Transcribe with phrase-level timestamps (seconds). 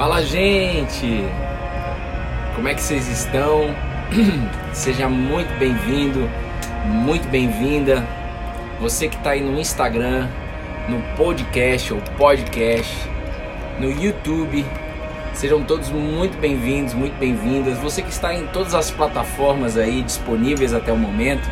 [0.00, 1.26] Fala, gente!
[2.56, 3.76] Como é que vocês estão?
[4.72, 6.26] Seja muito bem-vindo,
[6.86, 8.02] muito bem-vinda.
[8.80, 10.26] Você que está aí no Instagram,
[10.88, 12.96] no podcast ou podcast,
[13.78, 14.64] no YouTube,
[15.34, 17.76] sejam todos muito bem-vindos, muito bem-vindas.
[17.76, 21.46] Você que está em todas as plataformas aí disponíveis até o momento,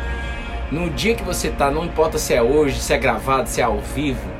[0.71, 3.63] no dia que você está, não importa se é hoje, se é gravado, se é
[3.63, 4.38] ao vivo,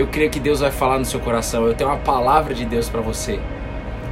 [0.00, 1.66] eu creio que Deus vai falar no seu coração.
[1.66, 3.38] Eu tenho uma palavra de Deus para você.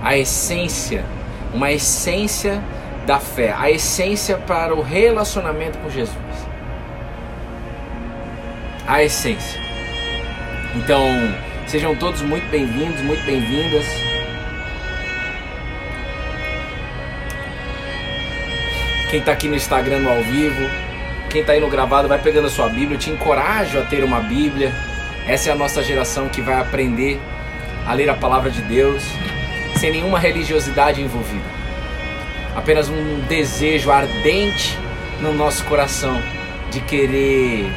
[0.03, 1.05] A essência,
[1.53, 2.63] uma essência
[3.07, 6.17] da fé, a essência para o relacionamento com Jesus.
[8.87, 9.61] A essência.
[10.77, 11.03] Então,
[11.67, 13.87] sejam todos muito bem-vindos, muito bem-vindas.
[19.11, 20.69] Quem está aqui no Instagram no ao vivo,
[21.31, 22.97] quem está aí no gravado, vai pegando a sua Bíblia.
[22.97, 24.71] Eu te encorajo a ter uma Bíblia
[25.29, 27.21] essa é a nossa geração que vai aprender
[27.87, 29.03] a ler a palavra de Deus
[29.77, 31.45] sem nenhuma religiosidade envolvida.
[32.57, 34.79] Apenas um desejo ardente
[35.21, 36.19] no nosso coração
[36.71, 37.71] de querer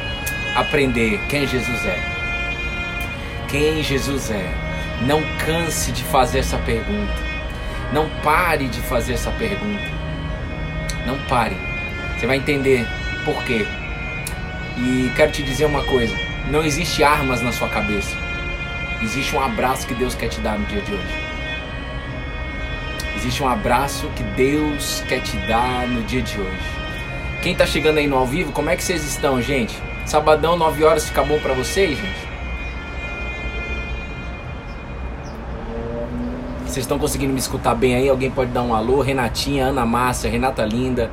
[0.56, 1.98] aprender quem Jesus é.
[3.48, 4.50] Quem Jesus é.
[5.02, 7.12] Não canse de fazer essa pergunta.
[7.92, 9.84] Não pare de fazer essa pergunta.
[11.06, 11.56] Não pare.
[12.18, 12.86] Você vai entender
[13.26, 13.66] por quê.
[14.78, 18.16] E quero te dizer uma coisa não existe armas na sua cabeça.
[19.02, 21.32] Existe um abraço que Deus quer te dar no dia de hoje.
[23.16, 26.82] Existe um abraço que Deus quer te dar no dia de hoje.
[27.42, 29.76] Quem está chegando aí no ao vivo, como é que vocês estão, gente?
[30.06, 32.32] Sabadão, 9 horas, fica bom para vocês, gente?
[36.72, 38.08] Vocês estão conseguindo me escutar bem aí?
[38.08, 39.02] Alguém pode dar um alô?
[39.02, 41.10] Renatinha, Ana Márcia, Renata Linda,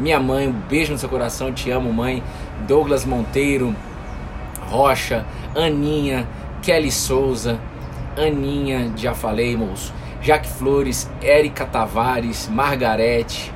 [0.00, 2.22] minha mãe, um beijo no seu coração, te amo, mãe.
[2.66, 3.74] Douglas Monteiro,
[4.68, 6.26] Rocha, Aninha,
[6.62, 7.58] Kelly Souza,
[8.16, 9.92] Aninha, já falei, moço.
[10.20, 13.52] Jaque Flores, Érica Tavares, Margarete,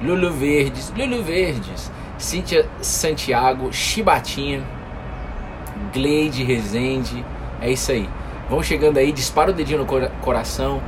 [0.00, 4.62] Lulu Verdes, Lulu Verdes, Cíntia Santiago, Chibatinha,
[5.92, 7.24] Gleide Rezende,
[7.60, 8.08] é isso aí.
[8.48, 10.80] Vão chegando aí, dispara o dedinho no coração.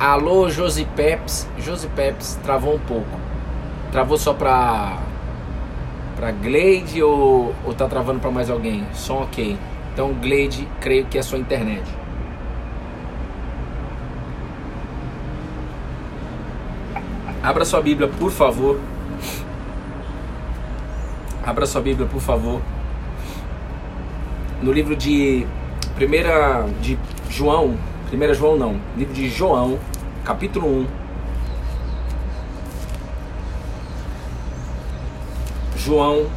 [0.00, 1.46] Alô, Josi Peps.
[1.58, 3.20] Josi Peps travou um pouco.
[3.90, 4.98] Travou só pra
[6.22, 8.86] Pra Glade ou, ou tá travando para mais alguém?
[8.94, 9.58] Som ok.
[9.92, 11.82] Então Glade, creio que é sua internet.
[17.42, 18.78] Abra sua Bíblia, por favor.
[21.44, 22.60] Abra sua Bíblia, por favor.
[24.62, 25.44] No livro de
[25.96, 26.96] primeira de
[27.28, 29.76] João, primeira João não, livro de João,
[30.24, 31.01] capítulo 1.
[35.84, 36.30] João,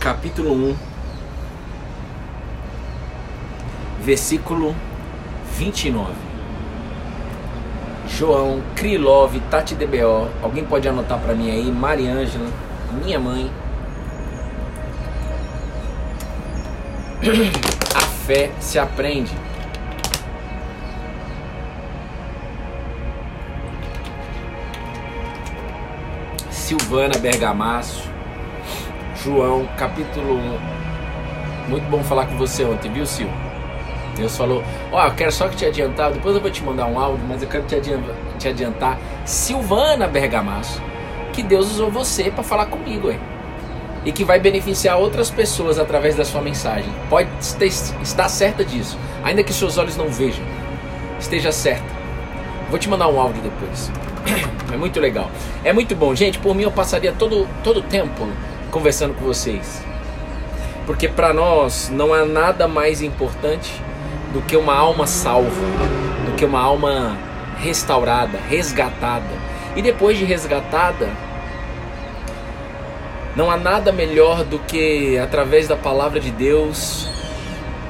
[0.00, 0.76] capítulo 1,
[4.00, 4.74] versículo
[5.56, 6.12] 29.
[8.08, 12.50] João, Krilov, Tati DBO, alguém pode anotar para mim aí, Mariângela,
[13.00, 13.48] minha mãe.
[17.94, 19.30] A fé se aprende.
[26.50, 28.17] Silvana Bergamasso,
[29.28, 31.68] João, capítulo 1.
[31.68, 33.28] Muito bom falar com você ontem, viu, Sil?
[34.16, 36.86] Deus falou: Ó, oh, eu quero só que te adiantar, depois eu vou te mandar
[36.86, 40.80] um áudio, mas eu quero te adiantar, te adiantar Silvana Bergamasso,
[41.34, 43.20] que Deus usou você para falar comigo, hein?
[44.02, 46.90] E que vai beneficiar outras pessoas através da sua mensagem.
[47.10, 47.28] Pode
[48.00, 50.44] estar certa disso, ainda que seus olhos não vejam.
[51.20, 51.84] Esteja certa.
[52.70, 53.92] Vou te mandar um áudio depois.
[54.70, 55.30] É muito legal.
[55.64, 56.38] É muito bom, gente.
[56.38, 58.28] Por mim eu passaria todo todo tempo
[58.70, 59.82] conversando com vocês.
[60.86, 63.82] Porque para nós não há nada mais importante
[64.32, 65.66] do que uma alma salva,
[66.26, 67.16] do que uma alma
[67.58, 69.26] restaurada, resgatada.
[69.76, 71.08] E depois de resgatada,
[73.36, 77.08] não há nada melhor do que através da palavra de Deus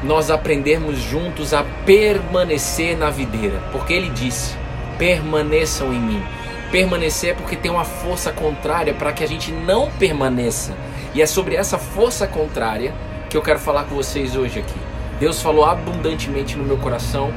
[0.02, 4.54] nós aprendermos juntos a permanecer na videira, porque ele disse:
[4.98, 6.37] "Permaneçam em mim"
[6.70, 10.72] permanecer porque tem uma força contrária para que a gente não permaneça.
[11.14, 12.94] E é sobre essa força contrária
[13.30, 14.78] que eu quero falar com vocês hoje aqui.
[15.18, 17.32] Deus falou abundantemente no meu coração.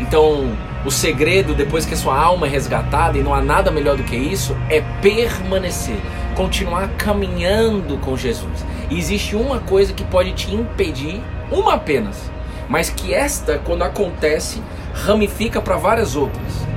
[0.00, 3.96] Então, o segredo, depois que a sua alma é resgatada, e não há nada melhor
[3.96, 5.96] do que isso, é permanecer,
[6.36, 8.64] continuar caminhando com Jesus.
[8.90, 12.30] E existe uma coisa que pode te impedir, uma apenas,
[12.68, 14.62] mas que esta, quando acontece,
[14.92, 16.73] ramifica para várias outras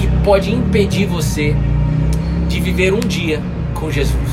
[0.00, 1.54] que pode impedir você
[2.48, 3.42] de viver um dia
[3.74, 4.30] com Jesus.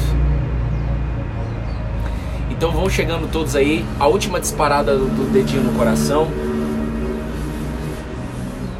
[2.49, 3.85] Então vão chegando todos aí.
[3.99, 6.29] A última disparada do dedinho no coração.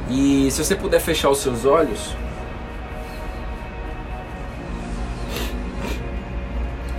[0.09, 2.15] E se você puder fechar os seus olhos.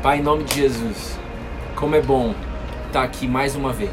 [0.03, 1.19] Pai, em nome de Jesus,
[1.75, 2.35] como é bom
[2.87, 3.91] estar aqui mais uma vez.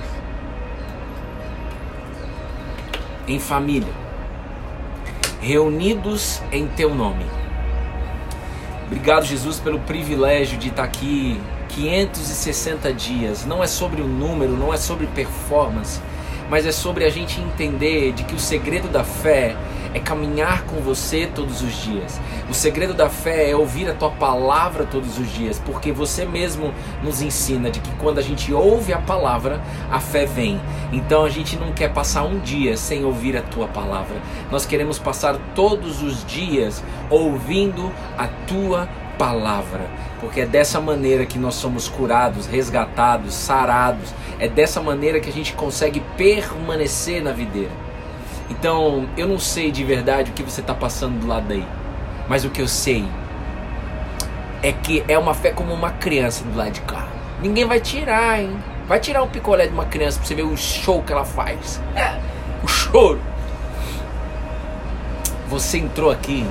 [3.27, 4.04] Em família,
[5.45, 7.25] reunidos em Teu nome.
[8.87, 11.39] Obrigado, Jesus, pelo privilégio de estar aqui
[11.69, 13.45] 560 dias.
[13.45, 15.99] Não é sobre o número, não é sobre performance
[16.49, 19.55] mas é sobre a gente entender de que o segredo da fé
[19.95, 22.19] é caminhar com você todos os dias.
[22.49, 26.73] O segredo da fé é ouvir a tua palavra todos os dias, porque você mesmo
[27.01, 30.59] nos ensina de que quando a gente ouve a palavra, a fé vem.
[30.91, 34.17] Então a gente não quer passar um dia sem ouvir a tua palavra.
[34.51, 39.89] Nós queremos passar todos os dias ouvindo a tua palavra,
[40.19, 45.33] porque é dessa maneira que nós somos curados, resgatados, sarados é dessa maneira que a
[45.33, 47.84] gente consegue permanecer na videira.
[48.49, 51.65] Então, eu não sei de verdade o que você está passando do lado daí,
[52.27, 53.05] mas o que eu sei
[54.61, 57.07] é que é uma fé como uma criança do lado de cá.
[57.41, 58.55] Ninguém vai tirar, hein?
[58.87, 61.81] Vai tirar um picolé de uma criança pra você ver o show que ela faz.
[62.63, 63.19] O choro.
[65.47, 66.45] Você entrou aqui,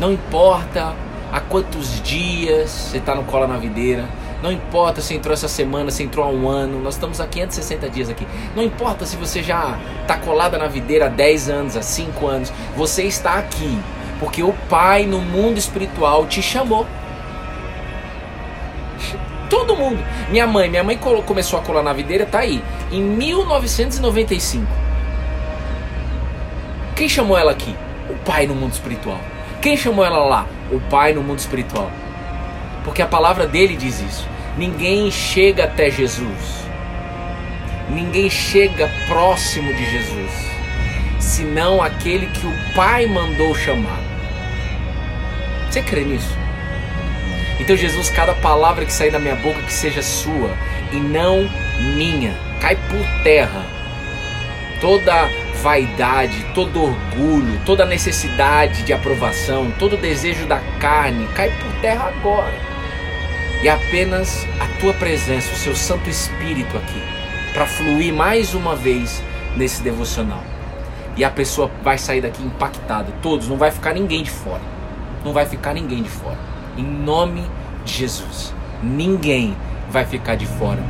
[0.00, 0.94] não importa
[1.32, 4.06] há quantos dias você está no colo na videira,
[4.46, 7.90] não importa se entrou essa semana, se entrou há um ano, nós estamos há 560
[7.90, 8.24] dias aqui.
[8.54, 12.52] Não importa se você já está colada na videira há 10 anos, há 5 anos,
[12.76, 13.76] você está aqui
[14.20, 16.86] porque o Pai no mundo espiritual te chamou.
[19.50, 19.98] Todo mundo.
[20.30, 22.62] Minha mãe, minha mãe começou a colar na videira, tá aí,
[22.92, 24.64] em 1995.
[26.94, 27.74] Quem chamou ela aqui?
[28.08, 29.18] O Pai no mundo espiritual.
[29.60, 30.46] Quem chamou ela lá?
[30.70, 31.90] O Pai no mundo espiritual.
[32.84, 34.35] Porque a palavra dele diz isso.
[34.56, 36.64] Ninguém chega até Jesus.
[37.90, 40.32] Ninguém chega próximo de Jesus,
[41.20, 44.00] senão aquele que o Pai mandou chamar.
[45.68, 46.34] Você crê nisso?
[47.60, 50.50] Então, Jesus, cada palavra que sair da minha boca que seja sua
[50.90, 51.48] e não
[51.94, 53.62] minha, cai por terra.
[54.80, 55.28] Toda
[55.62, 62.75] vaidade, todo orgulho, toda necessidade de aprovação, todo desejo da carne, cai por terra agora
[63.66, 67.02] e apenas a tua presença, o seu Santo Espírito aqui,
[67.52, 69.20] para fluir mais uma vez
[69.56, 70.40] nesse devocional.
[71.16, 74.62] E a pessoa vai sair daqui impactada, todos, não vai ficar ninguém de fora.
[75.24, 76.38] Não vai ficar ninguém de fora.
[76.78, 77.42] Em nome
[77.84, 79.56] de Jesus, ninguém
[79.90, 80.84] vai ficar de fora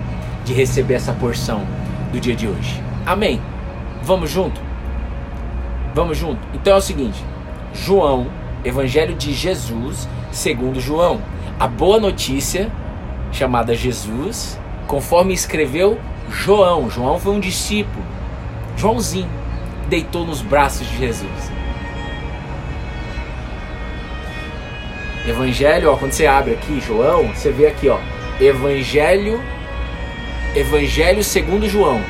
[0.44, 1.67] de receber essa porção
[2.12, 2.79] do dia de hoje.
[3.06, 3.40] Amém.
[4.02, 4.61] Vamos junto?
[5.94, 6.46] Vamos junto?
[6.52, 7.25] Então é o seguinte:
[7.72, 8.26] João,
[8.62, 11.22] Evangelho de Jesus, segundo João
[11.58, 12.70] a boa notícia
[13.32, 15.99] chamada Jesus, conforme escreveu
[16.29, 16.91] João.
[16.91, 18.05] João foi um discípulo.
[18.76, 19.31] Joãozinho
[19.88, 21.50] deitou nos braços de Jesus.
[25.26, 27.99] Evangelho, ó, quando você abre aqui, João, você vê aqui, ó,
[28.41, 29.43] Evangelho,
[30.55, 32.00] Evangelho segundo João.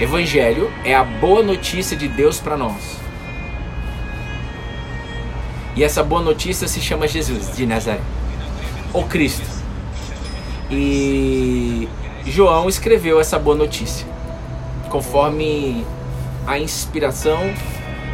[0.00, 3.00] Evangelho é a boa notícia de Deus para nós.
[5.74, 8.00] E essa boa notícia se chama Jesus de Nazaré
[9.00, 9.46] o Cristo.
[10.70, 11.88] E
[12.24, 14.06] João escreveu essa boa notícia,
[14.88, 15.86] conforme
[16.46, 17.38] a inspiração,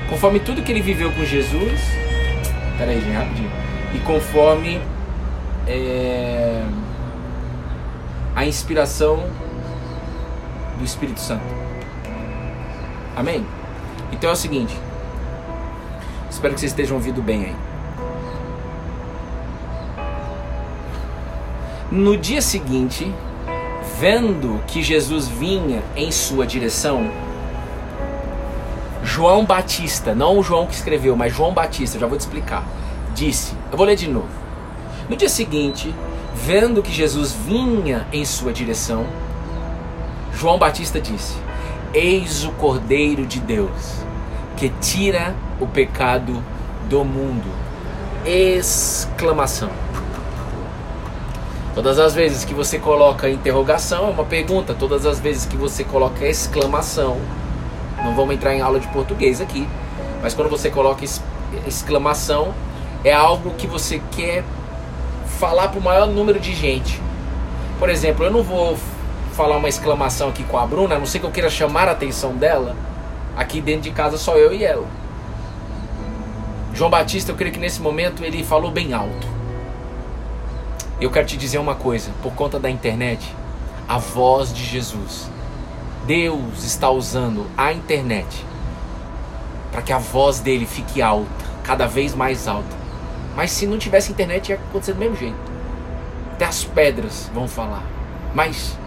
[0.08, 1.80] conforme tudo que ele viveu com Jesus.
[2.76, 3.50] Peraí, gente, rapidinho.
[3.94, 4.80] E conforme
[5.66, 6.62] é,
[8.34, 9.24] a inspiração
[10.78, 11.44] do Espírito Santo.
[13.16, 13.46] Amém?
[14.10, 14.76] Então é o seguinte.
[16.30, 17.71] Espero que vocês estejam ouvindo bem aí.
[21.92, 23.12] No dia seguinte,
[24.00, 27.06] vendo que Jesus vinha em sua direção,
[29.04, 32.64] João Batista, não o João que escreveu, mas João Batista, já vou te explicar,
[33.14, 34.30] disse: Eu vou ler de novo.
[35.06, 35.94] No dia seguinte,
[36.34, 39.04] vendo que Jesus vinha em sua direção,
[40.32, 41.36] João Batista disse:
[41.92, 44.02] Eis o Cordeiro de Deus,
[44.56, 46.42] que tira o pecado
[46.88, 47.50] do mundo.
[48.24, 49.81] Exclamação.
[51.74, 55.82] Todas as vezes que você coloca interrogação é uma pergunta, todas as vezes que você
[55.82, 57.18] coloca exclamação,
[58.04, 59.66] não vamos entrar em aula de português aqui,
[60.20, 61.02] mas quando você coloca
[61.66, 62.52] exclamação,
[63.02, 64.44] é algo que você quer
[65.38, 67.00] falar para o maior número de gente.
[67.78, 68.76] Por exemplo, eu não vou
[69.32, 71.92] falar uma exclamação aqui com a Bruna, a não ser que eu queira chamar a
[71.92, 72.76] atenção dela.
[73.34, 74.86] Aqui dentro de casa só eu e ela.
[76.74, 79.31] João Batista, eu creio que nesse momento ele falou bem alto.
[81.02, 83.34] Eu quero te dizer uma coisa, por conta da internet,
[83.88, 85.28] a voz de Jesus.
[86.06, 88.46] Deus está usando a internet
[89.72, 91.26] para que a voz dele fique alta,
[91.64, 92.76] cada vez mais alta.
[93.34, 95.34] Mas se não tivesse internet ia acontecer do mesmo jeito.
[96.34, 97.82] Até as pedras vão falar.
[98.32, 98.78] Mas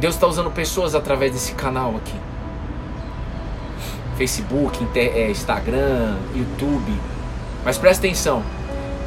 [0.00, 2.18] Deus está usando pessoas através desse canal aqui.
[4.16, 6.98] Facebook, é, Instagram, YouTube.
[7.62, 8.42] Mas presta atenção.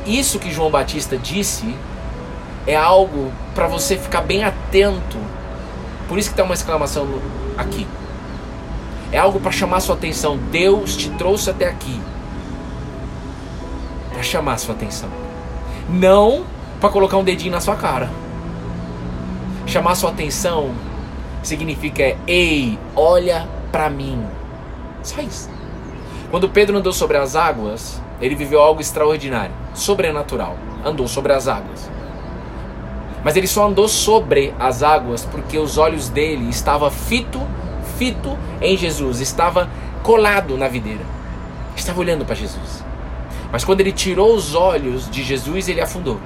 [0.05, 1.75] Isso que João Batista disse
[2.67, 5.17] é algo para você ficar bem atento.
[6.07, 7.07] Por isso que tem uma exclamação
[7.57, 7.87] aqui.
[9.11, 10.37] É algo para chamar sua atenção.
[10.37, 11.99] Deus te trouxe até aqui
[14.11, 15.09] para chamar sua atenção.
[15.89, 16.45] Não
[16.79, 18.09] para colocar um dedinho na sua cara.
[19.65, 20.71] Chamar sua atenção
[21.41, 24.23] significa ei, olha para mim.
[25.03, 25.49] Só isso.
[26.31, 30.57] Quando Pedro andou sobre as águas, ele viveu algo extraordinário, sobrenatural.
[30.83, 31.89] Andou sobre as águas.
[33.23, 37.41] Mas ele só andou sobre as águas porque os olhos dele estavam fito,
[37.97, 39.69] fito em Jesus, estava
[40.03, 41.03] colado na videira.
[41.75, 42.83] Estava olhando para Jesus.
[43.51, 46.19] Mas quando ele tirou os olhos de Jesus, ele afundou.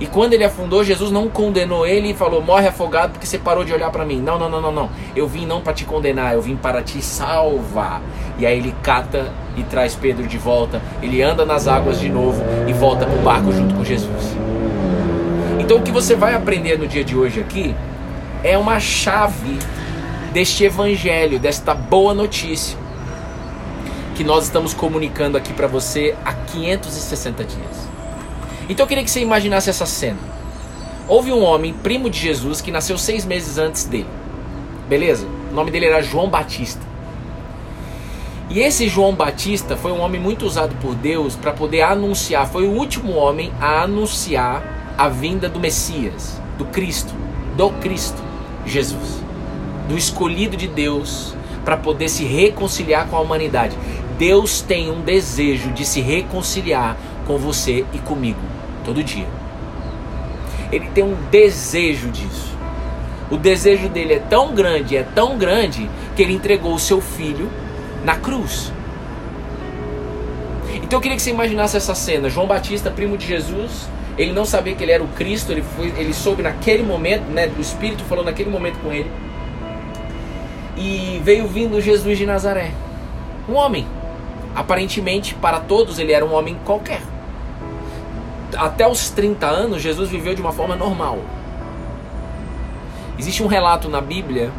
[0.00, 3.64] E quando ele afundou, Jesus não condenou ele e falou: morre afogado porque você parou
[3.64, 4.20] de olhar para mim.
[4.20, 4.90] Não, não, não, não, não.
[5.14, 8.02] Eu vim não para te condenar, eu vim para te salvar.
[8.38, 10.82] E aí ele cata e traz Pedro de volta.
[11.02, 14.36] Ele anda nas águas de novo e volta para o barco junto com Jesus.
[15.60, 17.74] Então o que você vai aprender no dia de hoje aqui
[18.42, 19.58] é uma chave
[20.32, 22.84] deste evangelho, desta boa notícia
[24.14, 27.93] que nós estamos comunicando aqui para você há 560 dias.
[28.68, 30.18] Então eu queria que você imaginasse essa cena.
[31.06, 34.06] Houve um homem, primo de Jesus, que nasceu seis meses antes dele.
[34.88, 35.26] Beleza?
[35.50, 36.80] O nome dele era João Batista.
[38.48, 42.66] E esse João Batista foi um homem muito usado por Deus para poder anunciar, foi
[42.66, 47.12] o último homem a anunciar a vinda do Messias, do Cristo,
[47.56, 48.22] do Cristo,
[48.64, 49.22] Jesus,
[49.88, 53.76] do escolhido de Deus para poder se reconciliar com a humanidade.
[54.18, 58.53] Deus tem um desejo de se reconciliar com você e comigo
[58.84, 59.26] todo dia.
[60.70, 62.54] Ele tem um desejo disso.
[63.30, 67.50] O desejo dele é tão grande, é tão grande, que ele entregou o seu filho
[68.04, 68.72] na cruz.
[70.82, 73.88] Então eu queria que você imaginasse essa cena: João Batista, primo de Jesus,
[74.18, 77.50] ele não sabia que ele era o Cristo, ele, foi, ele soube naquele momento, né,
[77.56, 79.10] o Espírito falou naquele momento com ele.
[80.76, 82.72] E veio vindo Jesus de Nazaré.
[83.48, 83.86] Um homem.
[84.54, 87.00] Aparentemente, para todos, ele era um homem qualquer.
[88.56, 91.18] Até os 30 anos, Jesus viveu de uma forma normal.
[93.18, 94.50] Existe um relato na Bíblia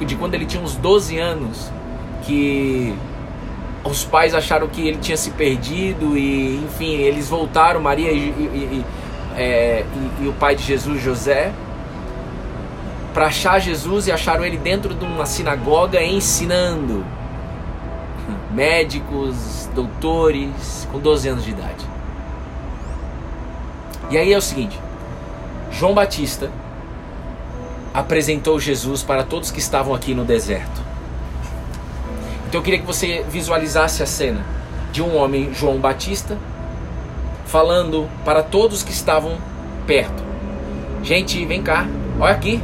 [0.00, 1.70] de quando ele tinha uns 12 anos
[2.22, 2.94] que
[3.84, 8.84] os pais acharam que ele tinha se perdido e, enfim, eles voltaram, Maria e, e,
[9.36, 9.84] é,
[10.20, 11.52] e o pai de Jesus, José,
[13.14, 17.04] para achar Jesus e acharam ele dentro de uma sinagoga ensinando.
[18.52, 21.95] Médicos, doutores, com 12 anos de idade.
[24.10, 24.78] E aí é o seguinte:
[25.70, 26.50] João Batista
[27.92, 30.80] apresentou Jesus para todos que estavam aqui no deserto.
[32.48, 34.44] Então eu queria que você visualizasse a cena
[34.92, 36.38] de um homem, João Batista,
[37.46, 39.38] falando para todos que estavam
[39.86, 40.22] perto:
[41.02, 41.86] Gente, vem cá,
[42.20, 42.62] olha aqui.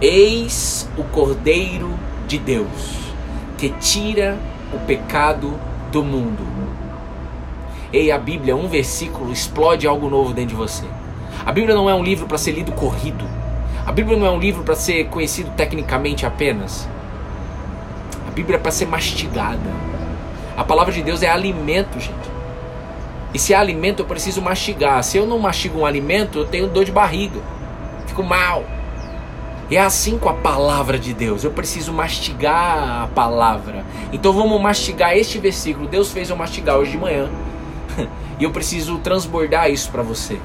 [0.00, 1.94] Eis o Cordeiro
[2.26, 3.04] de Deus
[3.56, 4.36] que tira
[4.72, 5.58] o pecado
[5.90, 6.53] do mundo.
[7.94, 10.84] Ei, a Bíblia, um versículo explode algo novo dentro de você.
[11.46, 13.24] A Bíblia não é um livro para ser lido corrido.
[13.86, 16.88] A Bíblia não é um livro para ser conhecido tecnicamente apenas.
[18.34, 19.70] Bíblia é para ser mastigada.
[20.56, 22.34] A palavra de Deus é alimento, gente.
[23.32, 25.02] E se é alimento, eu preciso mastigar.
[25.02, 27.40] Se eu não mastigo um alimento, eu tenho dor de barriga.
[28.06, 28.64] Fico mal.
[29.70, 31.42] E é assim com a palavra de Deus.
[31.44, 33.84] Eu preciso mastigar a palavra.
[34.12, 35.88] Então vamos mastigar este versículo.
[35.88, 37.30] Deus fez eu mastigar hoje de manhã.
[38.38, 40.38] E eu preciso transbordar isso para você.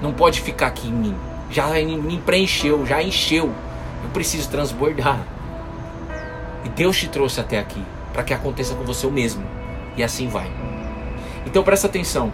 [0.00, 1.16] Não pode ficar aqui em mim.
[1.50, 3.52] Já me preencheu, já encheu.
[4.02, 5.20] Eu preciso transbordar.
[6.64, 9.44] E Deus te trouxe até aqui para que aconteça com você o mesmo.
[9.96, 10.50] E assim vai.
[11.46, 12.32] Então presta atenção.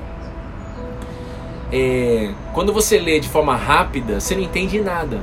[1.71, 5.21] É, quando você lê de forma rápida, você não entende nada.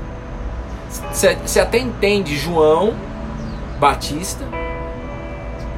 [1.12, 2.94] Você, até entende João
[3.80, 4.46] Batista,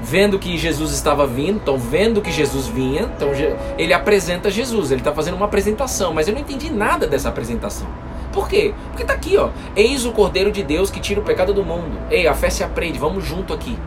[0.08, 3.30] vendo que Jesus estava vindo, então vendo que Jesus vinha, então
[3.78, 7.88] ele apresenta Jesus, ele está fazendo uma apresentação, mas eu não entendi nada dessa apresentação.
[8.32, 8.74] Por quê?
[8.90, 9.50] Porque tá aqui, ó.
[9.76, 12.00] Eis o Cordeiro de Deus que tira o pecado do mundo.
[12.10, 13.78] Ei, a fé se aprende, vamos junto aqui.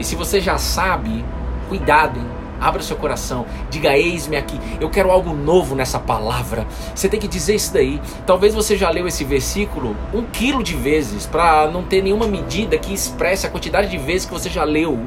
[0.00, 1.24] E se você já sabe,
[1.68, 2.33] cuidado, hein?
[2.64, 4.58] Abra o seu coração, diga: Eis-me aqui.
[4.80, 6.66] Eu quero algo novo nessa palavra.
[6.94, 8.00] Você tem que dizer isso daí.
[8.26, 12.78] Talvez você já leu esse versículo um quilo de vezes, para não ter nenhuma medida
[12.78, 15.06] que expresse a quantidade de vezes que você já leu.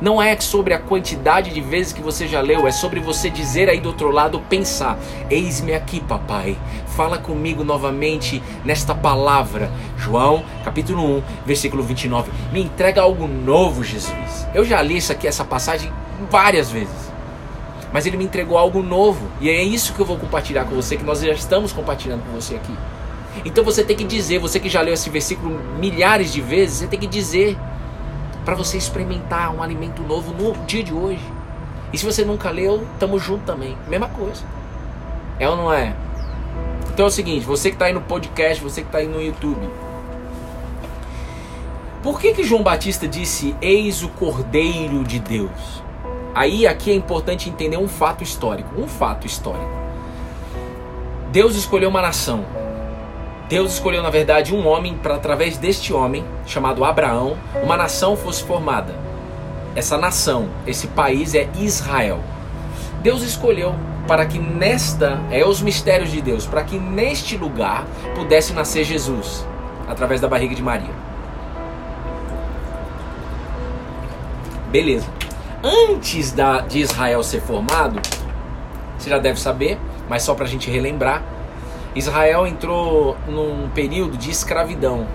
[0.00, 3.68] Não é sobre a quantidade de vezes que você já leu, é sobre você dizer
[3.68, 4.96] aí do outro lado, pensar:
[5.28, 6.56] Eis-me aqui, papai.
[6.94, 9.72] Fala comigo novamente nesta palavra.
[9.98, 12.30] João, capítulo 1, versículo 29.
[12.52, 14.46] Me entrega algo novo, Jesus.
[14.54, 15.90] Eu já li isso aqui, essa passagem,
[16.30, 17.12] várias vezes.
[17.92, 19.26] Mas ele me entregou algo novo.
[19.40, 22.32] E é isso que eu vou compartilhar com você, que nós já estamos compartilhando com
[22.32, 22.74] você aqui.
[23.44, 26.86] Então você tem que dizer, você que já leu esse versículo milhares de vezes, você
[26.86, 27.56] tem que dizer
[28.44, 31.22] para você experimentar um alimento novo no dia de hoje.
[31.92, 33.76] E se você nunca leu, tamo junto também.
[33.88, 34.42] Mesma coisa.
[35.38, 35.94] É ou não é?
[36.92, 39.20] Então é o seguinte, você que está aí no podcast, você que está aí no
[39.20, 39.68] YouTube.
[42.02, 45.82] Por que que João Batista disse: "Eis o Cordeiro de Deus"?
[46.36, 49.70] Aí aqui é importante entender um fato histórico, um fato histórico.
[51.32, 52.44] Deus escolheu uma nação,
[53.48, 58.44] Deus escolheu, na verdade, um homem para, através deste homem, chamado Abraão, uma nação fosse
[58.44, 58.94] formada.
[59.74, 62.20] Essa nação, esse país é Israel.
[63.00, 63.74] Deus escolheu
[64.06, 69.46] para que nesta, é os mistérios de Deus, para que neste lugar pudesse nascer Jesus,
[69.88, 70.94] através da barriga de Maria.
[74.70, 75.06] Beleza.
[75.66, 78.00] Antes da, de Israel ser formado,
[78.96, 79.76] você já deve saber,
[80.08, 81.24] mas só para a gente relembrar,
[81.92, 85.08] Israel entrou num período de escravidão.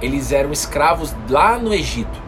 [0.00, 2.22] Eles eram escravos lá no Egito.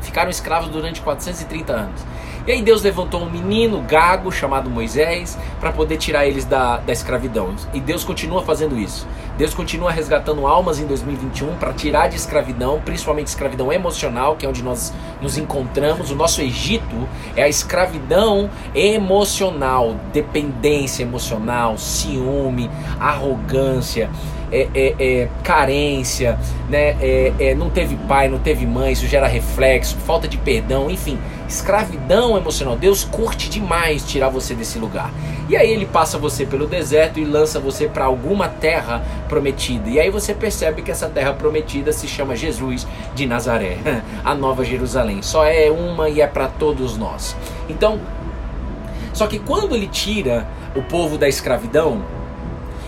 [0.00, 2.06] Ficaram escravos durante 430 anos.
[2.46, 6.92] E aí Deus levantou um menino gago chamado Moisés para poder tirar eles da, da
[6.92, 7.54] escravidão.
[7.74, 9.06] E Deus continua fazendo isso.
[9.36, 14.48] Deus continua resgatando almas em 2021 para tirar de escravidão, principalmente escravidão emocional, que é
[14.48, 16.10] onde nós nos encontramos.
[16.12, 24.08] O nosso Egito é a escravidão emocional, dependência emocional, ciúme, arrogância,
[24.50, 26.38] é, é, é, carência,
[26.68, 26.96] né?
[27.00, 31.18] É, é, não teve pai, não teve mãe, isso gera reflexo, falta de perdão, enfim,
[31.48, 32.76] escravidão emocional.
[32.76, 35.10] Deus curte demais tirar você desse lugar.
[35.48, 39.88] E aí ele passa você pelo deserto e lança você para alguma terra prometida.
[39.88, 43.78] E aí você percebe que essa terra prometida se chama Jesus de Nazaré,
[44.24, 45.22] a Nova Jerusalém.
[45.22, 47.36] Só é uma e é para todos nós.
[47.68, 48.00] Então,
[49.12, 52.02] só que quando ele tira o povo da escravidão,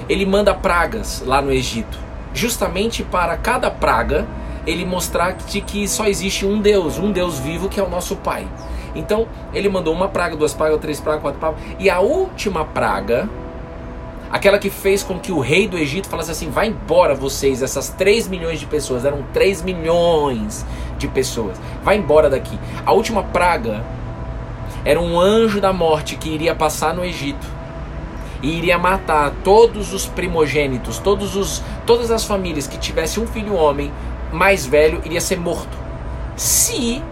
[0.08, 1.98] ele manda pragas lá no Egito,
[2.34, 4.26] justamente para cada praga
[4.68, 8.16] ele mostrar de que só existe um Deus, um Deus vivo que é o nosso
[8.16, 8.46] Pai.
[8.94, 13.28] Então ele mandou uma praga, duas pragas, três pragas, quatro pragas, e a última praga,
[14.30, 17.88] aquela que fez com que o rei do Egito falasse assim: vai embora vocês, essas
[17.88, 20.66] 3 milhões de pessoas, eram 3 milhões
[20.98, 22.58] de pessoas, vai embora daqui.
[22.84, 23.82] A última praga
[24.84, 27.46] era um anjo da morte que iria passar no Egito
[28.42, 33.54] e iria matar todos os primogênitos, todos os, todas as famílias que tivesse um filho
[33.54, 33.90] homem
[34.32, 35.76] mais velho iria ser morto.
[36.36, 37.02] Se,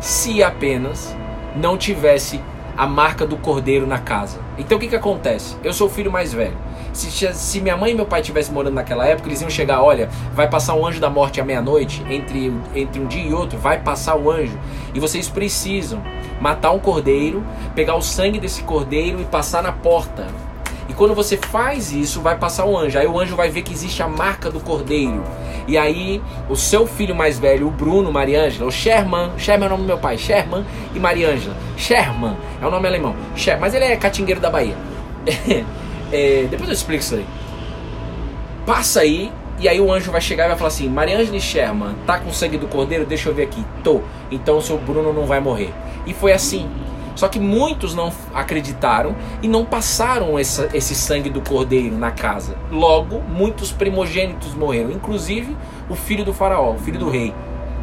[0.00, 1.14] se apenas
[1.54, 2.40] não tivesse
[2.76, 4.38] a marca do cordeiro na casa.
[4.58, 5.56] Então o que, que acontece?
[5.64, 6.56] Eu sou o filho mais velho.
[6.92, 10.08] Se, se minha mãe e meu pai estivessem morando naquela época, eles iam chegar, olha,
[10.34, 13.80] vai passar um anjo da morte à meia-noite, entre, entre um dia e outro, vai
[13.80, 14.58] passar o anjo.
[14.94, 16.02] E vocês precisam
[16.40, 20.26] matar um cordeiro, pegar o sangue desse cordeiro e passar na porta
[20.96, 22.98] quando você faz isso, vai passar o anjo.
[22.98, 25.22] Aí o anjo vai ver que existe a marca do cordeiro.
[25.68, 29.70] E aí o seu filho mais velho, o Bruno Mariângela, o Sherman, Sherman é o
[29.70, 31.54] nome do meu pai, Sherman e Mariângela.
[31.76, 33.14] Sherman é o nome alemão.
[33.34, 34.76] Sher, mas ele é catingueiro da Bahia.
[36.12, 37.26] é, depois eu explico isso aí.
[38.64, 42.18] Passa aí e aí o anjo vai chegar e vai falar assim: Mariângela Sherman, tá
[42.18, 43.04] com sangue do cordeiro?
[43.04, 43.64] Deixa eu ver aqui.
[43.84, 44.00] Tô.
[44.30, 45.72] Então o seu Bruno não vai morrer.
[46.06, 46.68] E foi assim.
[47.16, 52.56] Só que muitos não acreditaram e não passaram essa, esse sangue do cordeiro na casa.
[52.70, 55.56] Logo, muitos primogênitos morreram, inclusive
[55.88, 57.34] o filho do faraó, o filho do rei,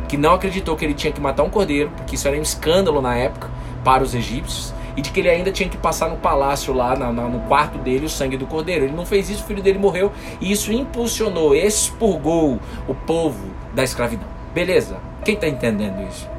[0.07, 3.01] que não acreditou que ele tinha que matar um cordeiro, porque isso era um escândalo
[3.01, 3.49] na época
[3.83, 7.11] para os egípcios, e de que ele ainda tinha que passar no palácio lá, na,
[7.11, 8.85] na, no quarto dele, o sangue do cordeiro.
[8.85, 13.83] Ele não fez isso, o filho dele morreu, e isso impulsionou, expurgou o povo da
[13.83, 14.27] escravidão.
[14.53, 14.97] Beleza?
[15.25, 16.29] Quem está entendendo isso?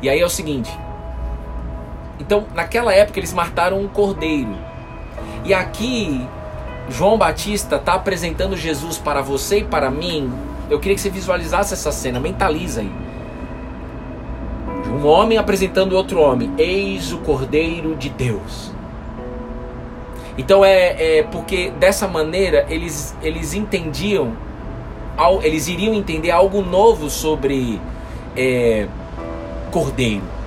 [0.00, 0.70] E aí é o seguinte:
[2.20, 4.54] então, naquela época, eles mataram um cordeiro.
[5.44, 6.26] E aqui,
[6.88, 10.32] João Batista está apresentando Jesus para você e para mim.
[10.68, 12.90] Eu queria que você visualizasse essa cena, mentaliza aí.
[14.88, 16.52] Um homem apresentando outro homem.
[16.58, 18.72] Eis o Cordeiro de Deus.
[20.36, 24.32] Então é, é porque dessa maneira eles, eles entendiam,
[25.42, 27.80] eles iriam entender algo novo sobre
[28.36, 28.86] é,
[29.70, 30.37] Cordeiro.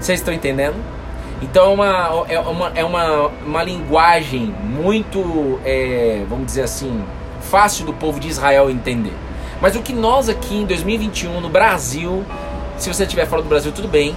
[0.00, 0.76] Vocês estão entendendo?
[1.42, 7.04] Então é uma, é uma, é uma, uma linguagem muito, é, vamos dizer assim,
[7.40, 9.14] fácil do povo de Israel entender.
[9.60, 12.24] Mas o que nós aqui em 2021, no Brasil,
[12.78, 14.16] se você estiver fora do Brasil, tudo bem.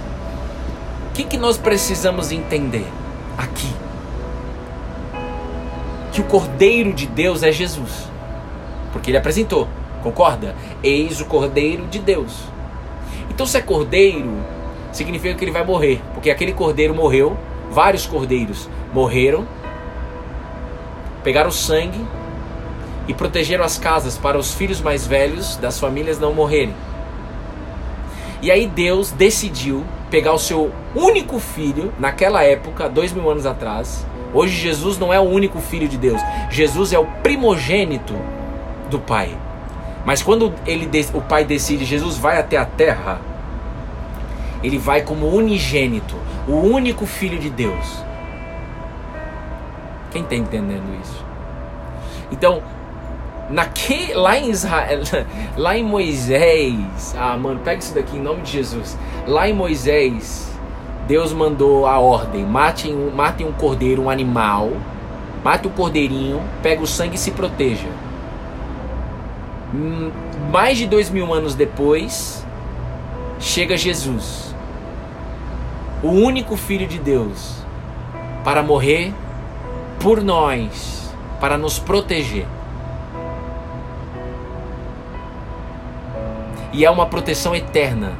[1.10, 2.86] O que, que nós precisamos entender
[3.36, 3.70] aqui?
[6.12, 8.08] Que o Cordeiro de Deus é Jesus.
[8.92, 9.68] Porque ele apresentou,
[10.02, 10.54] concorda?
[10.82, 12.32] Eis o Cordeiro de Deus.
[13.30, 14.32] Então, se é Cordeiro,
[14.96, 17.36] significa que ele vai morrer, porque aquele cordeiro morreu,
[17.70, 19.46] vários cordeiros morreram,
[21.22, 22.00] pegaram sangue
[23.08, 26.74] e protegeram as casas para os filhos mais velhos das famílias não morrerem.
[28.40, 34.06] E aí Deus decidiu pegar o seu único filho, naquela época, dois mil anos atrás.
[34.32, 36.20] Hoje Jesus não é o único filho de Deus.
[36.50, 38.14] Jesus é o primogênito
[38.90, 39.36] do Pai.
[40.04, 43.20] Mas quando ele, o Pai decide, Jesus vai até a terra,
[44.64, 46.16] ele vai como unigênito,
[46.48, 48.02] o único filho de Deus.
[50.10, 51.22] Quem está entendendo isso?
[52.32, 52.62] Então,
[53.50, 55.00] naque, lá em Israel,
[55.54, 58.96] lá em Moisés, ah, mano, pega isso daqui em nome de Jesus.
[59.26, 60.50] Lá em Moisés,
[61.06, 64.70] Deus mandou a ordem: matem, matem um cordeiro, um animal,
[65.44, 67.88] mate o um cordeirinho, pega o sangue e se proteja.
[69.74, 70.10] Hum,
[70.50, 72.46] mais de dois mil anos depois,
[73.38, 74.53] chega Jesus
[76.04, 77.56] o único Filho de Deus,
[78.44, 79.14] para morrer
[79.98, 82.46] por nós, para nos proteger.
[86.74, 88.12] E é uma proteção eterna.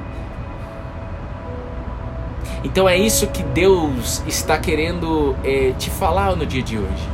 [2.65, 7.09] Então é isso que Deus está querendo é, te falar no dia de hoje.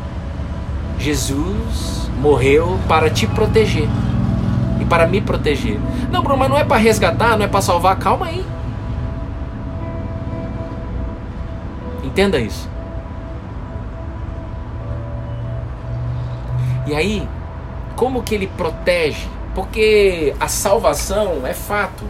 [1.00, 3.88] Jesus morreu para te proteger
[4.80, 5.80] e para me proteger.
[6.12, 7.98] Não, Bruno, mas não é para resgatar, não é para salvar.
[7.98, 8.44] Calma aí.
[12.11, 12.68] Entenda isso.
[16.87, 17.29] E aí,
[17.94, 19.29] como que ele protege?
[19.55, 22.05] Porque a salvação é fato.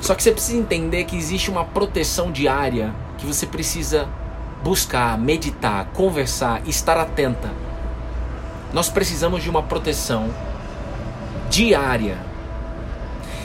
[0.00, 4.08] Só que você precisa entender que existe uma proteção diária que você precisa
[4.62, 7.50] buscar, meditar, conversar, estar atenta.
[8.72, 10.28] Nós precisamos de uma proteção
[11.48, 12.27] diária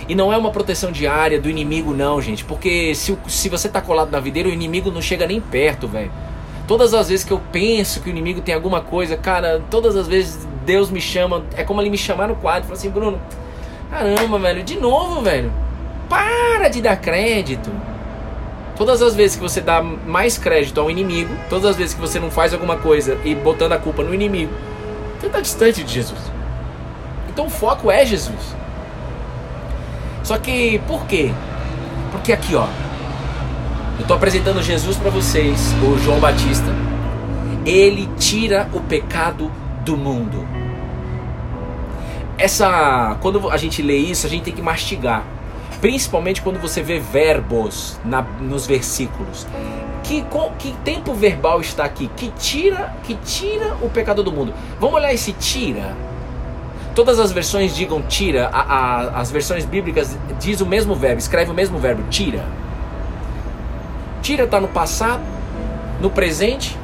[0.08, 2.44] e não é uma proteção diária do inimigo, não, gente.
[2.44, 6.12] Porque se, se você tá colado na videira, o inimigo não chega nem perto, velho.
[6.68, 10.08] Todas as vezes que eu penso que o inimigo tem alguma coisa, cara, todas as
[10.08, 11.44] vezes Deus me chama.
[11.56, 13.20] É como ele me chamar no quadro falar assim, Bruno,
[13.90, 15.52] caramba, velho, de novo, velho.
[16.10, 17.70] Para de dar crédito.
[18.76, 22.20] Todas as vezes que você dá mais crédito ao inimigo, todas as vezes que você
[22.20, 24.54] não faz alguma coisa e botando a culpa no inimigo,
[25.20, 26.20] você está distante de Jesus.
[27.30, 28.56] Então o foco é Jesus.
[30.34, 31.32] Só que por quê?
[32.12, 32.66] Porque aqui, ó,
[33.98, 36.74] eu estou apresentando Jesus para vocês, o João Batista.
[37.64, 39.52] Ele tira o pecado
[39.86, 40.44] do mundo.
[42.36, 45.24] Essa, quando a gente lê isso, a gente tem que mastigar.
[45.80, 49.46] Principalmente quando você vê verbos na, nos versículos.
[50.02, 50.26] Que,
[50.58, 52.10] que tempo verbal está aqui?
[52.18, 54.52] Que tira, que tira o pecado do mundo.
[54.80, 55.96] Vamos olhar esse tira
[56.96, 61.50] Todas as versões digam tira, a, a, as versões bíblicas diz o mesmo verbo, escreve
[61.50, 62.46] o mesmo verbo, tira.
[64.22, 65.24] Tira está no passado,
[66.00, 66.78] no presente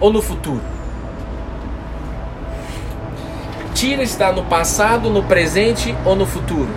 [0.00, 0.60] ou no futuro?
[3.72, 6.68] Tira está no passado, no presente ou no futuro?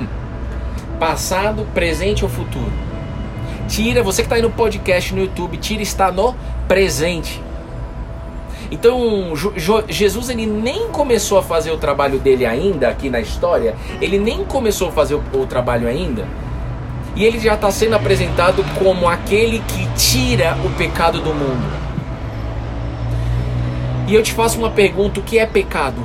[1.00, 2.72] Passado, presente ou futuro?
[3.68, 6.34] Tira, você que está aí no podcast no YouTube, tira está no
[6.66, 7.47] presente.
[8.70, 9.32] Então,
[9.88, 14.44] Jesus ele nem começou a fazer o trabalho dele ainda aqui na história, ele nem
[14.44, 16.26] começou a fazer o, o trabalho ainda,
[17.16, 21.78] e ele já está sendo apresentado como aquele que tira o pecado do mundo.
[24.06, 26.02] E eu te faço uma pergunta: o que é pecado?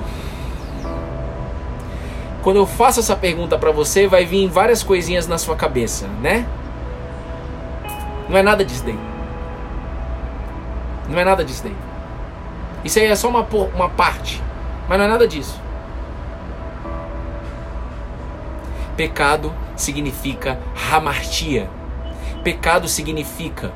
[2.41, 6.45] Quando eu faço essa pergunta para você, vai vir várias coisinhas na sua cabeça, né?
[8.27, 8.99] Não é nada disso daí.
[11.07, 11.92] Não é nada disso daí.
[12.83, 14.41] Isso aí é só uma, uma parte,
[14.87, 15.59] mas não é nada disso.
[18.95, 20.59] Pecado significa
[20.91, 21.69] hamartia.
[22.43, 23.71] Pecado significa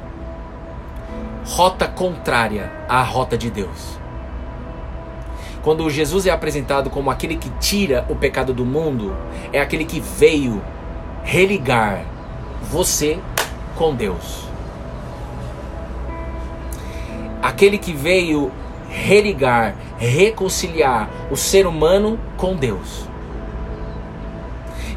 [1.45, 3.97] rota contrária à rota de Deus.
[5.63, 9.15] Quando Jesus é apresentado como aquele que tira o pecado do mundo,
[9.51, 10.61] é aquele que veio
[11.23, 12.05] religar
[12.61, 13.19] você
[13.75, 14.47] com Deus.
[17.41, 18.51] Aquele que veio
[18.89, 23.07] religar, reconciliar o ser humano com Deus.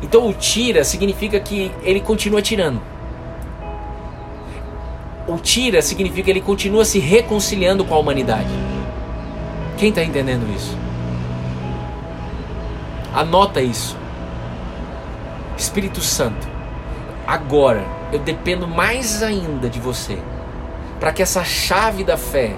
[0.03, 2.81] Então o tira significa que ele continua tirando.
[5.26, 8.48] O tira significa que ele continua se reconciliando com a humanidade.
[9.76, 10.76] Quem está entendendo isso?
[13.14, 13.96] Anota isso.
[15.57, 16.48] Espírito Santo,
[17.26, 20.18] agora eu dependo mais ainda de você
[20.98, 22.57] para que essa chave da fé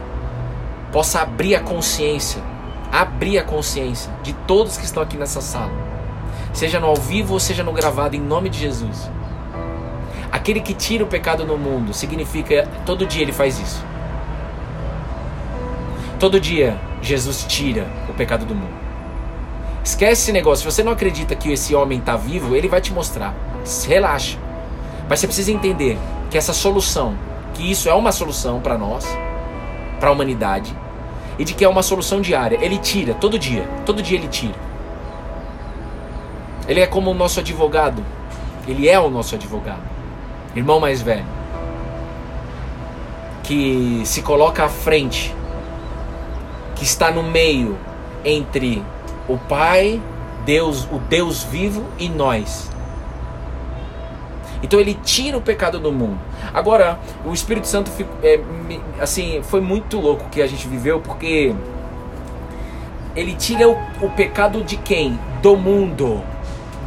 [0.92, 2.42] possa abrir a consciência,
[2.92, 5.72] abrir a consciência de todos que estão aqui nessa sala,
[6.52, 9.10] seja no ao vivo ou seja no gravado, em nome de Jesus.
[10.30, 13.84] Aquele que tira o pecado no mundo significa todo dia ele faz isso.
[16.20, 18.82] Todo dia Jesus tira o pecado do mundo.
[19.84, 20.62] Esquece esse negócio.
[20.62, 23.34] Se você não acredita que esse homem está vivo, ele vai te mostrar.
[23.86, 24.38] Relaxa.
[25.08, 25.98] Mas você precisa entender
[26.30, 27.16] que essa solução,
[27.54, 29.04] que isso é uma solução para nós,
[30.02, 30.76] para a humanidade,
[31.38, 32.58] e de que é uma solução diária.
[32.60, 33.62] Ele tira todo dia.
[33.86, 34.56] Todo dia ele tira.
[36.66, 38.04] Ele é como o nosso advogado.
[38.66, 39.82] Ele é o nosso advogado.
[40.56, 41.24] Irmão mais velho.
[43.44, 45.32] Que se coloca à frente.
[46.74, 47.78] Que está no meio
[48.24, 48.84] entre
[49.28, 50.02] o Pai,
[50.44, 52.71] Deus, o Deus vivo e nós.
[54.62, 56.18] Então ele tira o pecado do mundo.
[56.54, 57.90] Agora, o Espírito Santo
[58.22, 58.40] é,
[59.00, 61.54] assim, foi muito louco que a gente viveu porque
[63.16, 65.18] ele tira o, o pecado de quem?
[65.42, 66.22] Do mundo,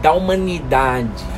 [0.01, 1.35] da humanidade.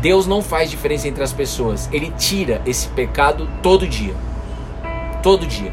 [0.00, 1.88] Deus não faz diferença entre as pessoas.
[1.92, 4.14] Ele tira esse pecado todo dia.
[5.22, 5.72] Todo dia.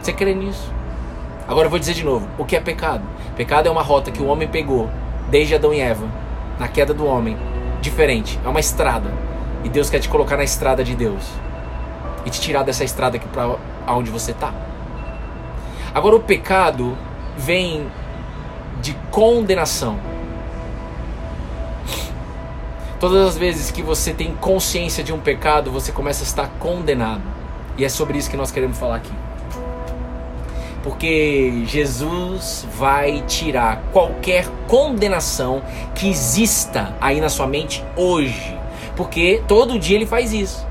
[0.00, 0.72] Você crê nisso?
[1.46, 3.04] Agora eu vou dizer de novo: o que é pecado?
[3.36, 4.88] Pecado é uma rota que o homem pegou
[5.30, 6.06] desde Adão e Eva,
[6.58, 7.36] na queda do homem,
[7.80, 9.12] diferente, é uma estrada.
[9.64, 11.22] E Deus quer te colocar na estrada de Deus
[12.24, 14.52] e te tirar dessa estrada aqui para aonde você está.
[15.94, 16.96] Agora o pecado
[17.36, 17.86] vem
[18.80, 19.98] de condenação.
[22.98, 27.22] Todas as vezes que você tem consciência de um pecado, você começa a estar condenado.
[27.76, 29.12] E é sobre isso que nós queremos falar aqui.
[30.82, 35.62] Porque Jesus vai tirar qualquer condenação
[35.94, 38.58] que exista aí na sua mente hoje.
[38.96, 40.66] Porque todo dia ele faz isso.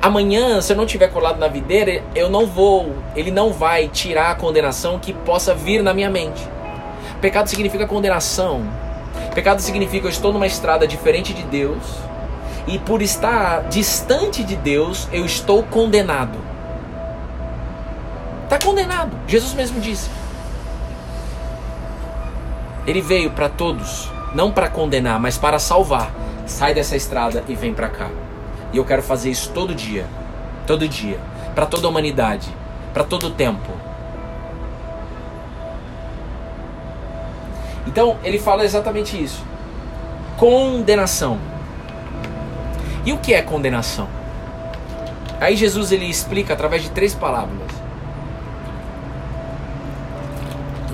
[0.00, 4.30] Amanhã, se eu não tiver colado na videira, eu não vou, ele não vai tirar
[4.30, 6.46] a condenação que possa vir na minha mente.
[7.20, 8.62] Pecado significa condenação.
[9.34, 11.82] Pecado significa eu estou numa estrada diferente de Deus
[12.66, 16.51] e por estar distante de Deus, eu estou condenado.
[18.52, 19.16] Está condenado.
[19.26, 20.10] Jesus mesmo disse.
[22.86, 26.12] Ele veio para todos, não para condenar, mas para salvar.
[26.46, 28.10] Sai dessa estrada e vem para cá.
[28.70, 30.04] E eu quero fazer isso todo dia.
[30.66, 31.18] Todo dia.
[31.54, 32.54] Para toda a humanidade.
[32.92, 33.72] Para todo o tempo.
[37.86, 39.42] Então, ele fala exatamente isso.
[40.36, 41.38] Condenação.
[43.06, 44.08] E o que é condenação?
[45.40, 47.61] Aí Jesus ele explica através de três palavras.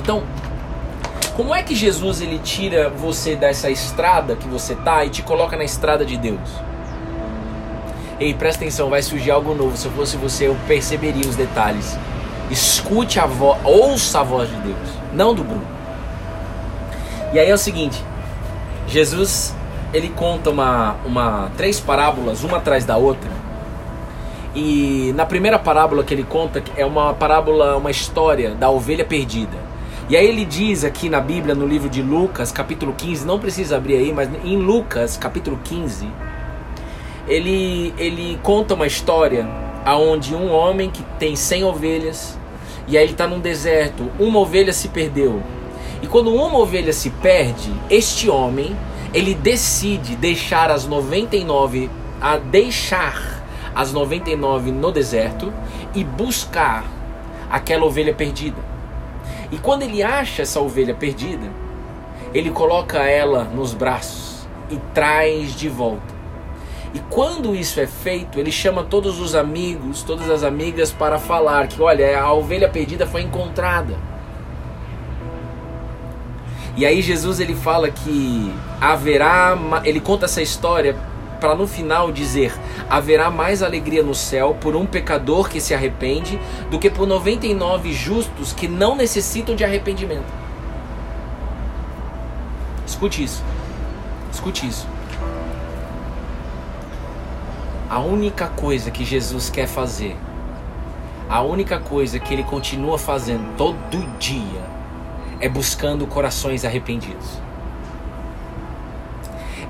[0.09, 0.23] Então,
[1.37, 5.55] como é que Jesus ele tira você dessa estrada que você tá e te coloca
[5.55, 6.49] na estrada de Deus?
[8.19, 9.77] Ei, presta atenção, vai surgir algo novo.
[9.77, 11.95] Se eu fosse você, eu perceberia os detalhes.
[12.51, 15.67] Escute a voz, ouça a voz de Deus, não do Bruno.
[17.35, 18.03] E aí é o seguinte,
[18.87, 19.55] Jesus
[19.93, 23.31] ele conta uma, uma três parábolas, uma atrás da outra.
[24.55, 29.68] E na primeira parábola que ele conta é uma parábola, uma história da ovelha perdida.
[30.09, 33.77] E aí ele diz aqui na Bíblia, no livro de Lucas, capítulo 15, não precisa
[33.77, 36.09] abrir aí, mas em Lucas, capítulo 15,
[37.27, 39.47] ele, ele conta uma história
[39.85, 42.39] aonde um homem que tem 100 ovelhas,
[42.87, 45.43] e aí ele está num deserto, uma ovelha se perdeu.
[46.01, 48.75] E quando uma ovelha se perde, este homem,
[49.13, 53.45] ele decide deixar as 99, a deixar
[53.75, 55.53] as 99 no deserto
[55.95, 56.87] e buscar
[57.51, 58.68] aquela ovelha perdida.
[59.51, 61.51] E quando ele acha essa ovelha perdida,
[62.35, 66.19] ele coloca ela nos braços e traz de volta.
[66.95, 71.69] E quando isso é feito, ele chama todos os amigos, todas as amigas para falar
[71.69, 73.95] que, olha, a ovelha perdida foi encontrada.
[76.77, 80.97] E aí Jesus ele fala que haverá, ele conta essa história
[81.41, 82.55] para no final dizer:
[82.89, 86.39] haverá mais alegria no céu por um pecador que se arrepende
[86.71, 90.27] do que por 99 justos que não necessitam de arrependimento.
[92.87, 93.43] Escute isso.
[94.33, 94.87] Escute isso.
[97.91, 100.17] A única coisa que Jesus quer fazer,
[101.29, 104.63] a única coisa que ele continua fazendo todo dia,
[105.41, 107.39] é buscando corações arrependidos.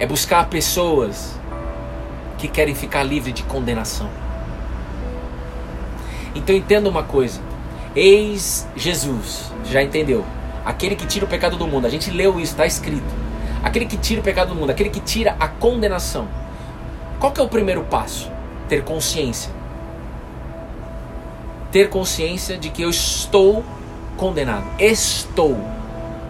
[0.00, 1.37] É buscar pessoas
[2.38, 4.08] que querem ficar livres de condenação.
[6.34, 7.40] Então entenda uma coisa.
[7.94, 10.24] Eis Jesus, já entendeu?
[10.64, 11.86] Aquele que tira o pecado do mundo.
[11.86, 13.28] A gente leu isso, está escrito.
[13.62, 16.28] Aquele que tira o pecado do mundo, aquele que tira a condenação.
[17.18, 18.30] Qual que é o primeiro passo?
[18.68, 19.50] Ter consciência.
[21.72, 23.64] Ter consciência de que eu estou
[24.16, 24.64] condenado.
[24.78, 25.58] Estou.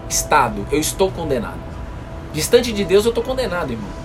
[0.08, 0.66] Estado.
[0.72, 1.58] Eu estou condenado.
[2.32, 3.97] Distante de Deus eu estou condenado, irmão.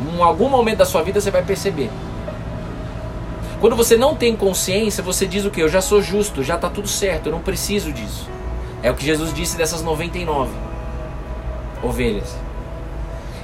[0.00, 1.90] Em algum momento da sua vida você vai perceber.
[3.60, 5.62] Quando você não tem consciência, você diz o que?
[5.62, 8.28] Eu já sou justo, já está tudo certo, eu não preciso disso.
[8.82, 10.50] É o que Jesus disse dessas 99
[11.82, 12.36] ovelhas.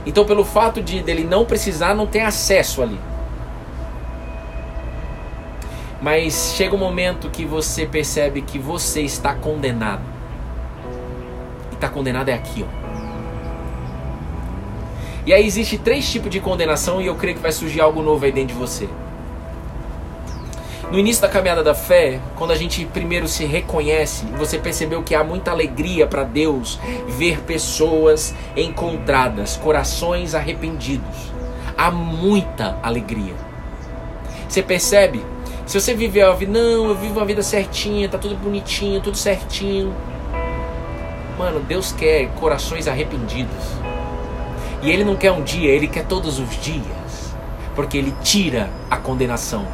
[0.04, 2.98] Então, pelo fato de dele não precisar, não tem acesso ali.
[6.02, 10.02] Mas chega um momento que você percebe que você está condenado.
[11.70, 12.80] E está condenado é aqui, ó.
[15.26, 18.24] E aí existe três tipos de condenação e eu creio que vai surgir algo novo
[18.24, 18.88] aí dentro de você.
[20.90, 25.14] No início da caminhada da fé, quando a gente primeiro se reconhece, você percebeu que
[25.14, 31.30] há muita alegria para Deus ver pessoas encontradas, corações arrependidos.
[31.78, 33.35] Há muita alegria.
[34.48, 35.24] Você percebe?
[35.64, 39.16] Se você viver a vida, não, eu vivo uma vida certinha, tá tudo bonitinho, tudo
[39.16, 39.94] certinho.
[41.38, 43.89] Mano, Deus quer corações arrependidos.
[44.83, 47.35] E Ele não quer um dia, Ele quer todos os dias.
[47.75, 49.66] Porque Ele tira a condenação.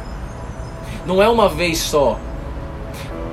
[1.05, 2.19] Não é uma vez só.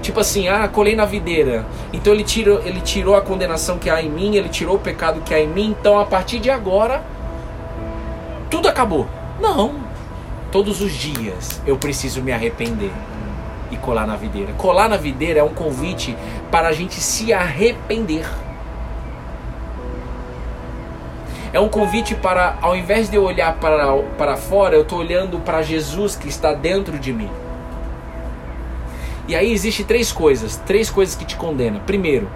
[0.05, 1.65] Tipo assim, ah, colei na videira.
[1.91, 5.23] Então ele tirou, ele tirou a condenação que há em mim, ele tirou o pecado
[5.23, 5.75] que há em mim.
[5.81, 7.03] Então a partir de agora,
[8.51, 9.09] tudo acabou.
[9.41, 9.77] Não.
[10.53, 12.93] Todos os dias eu preciso me arrepender
[13.71, 14.53] e colar na videira.
[14.53, 16.15] Colar na videira é um convite
[16.51, 18.27] para a gente se arrepender.
[21.55, 25.39] É um convite para, ao invés de eu olhar para, para fora, eu estou olhando
[25.39, 27.31] para Jesus que está dentro de mim.
[29.29, 31.79] E aí existe três coisas, três coisas que te condenam.
[31.87, 32.29] Primeiro,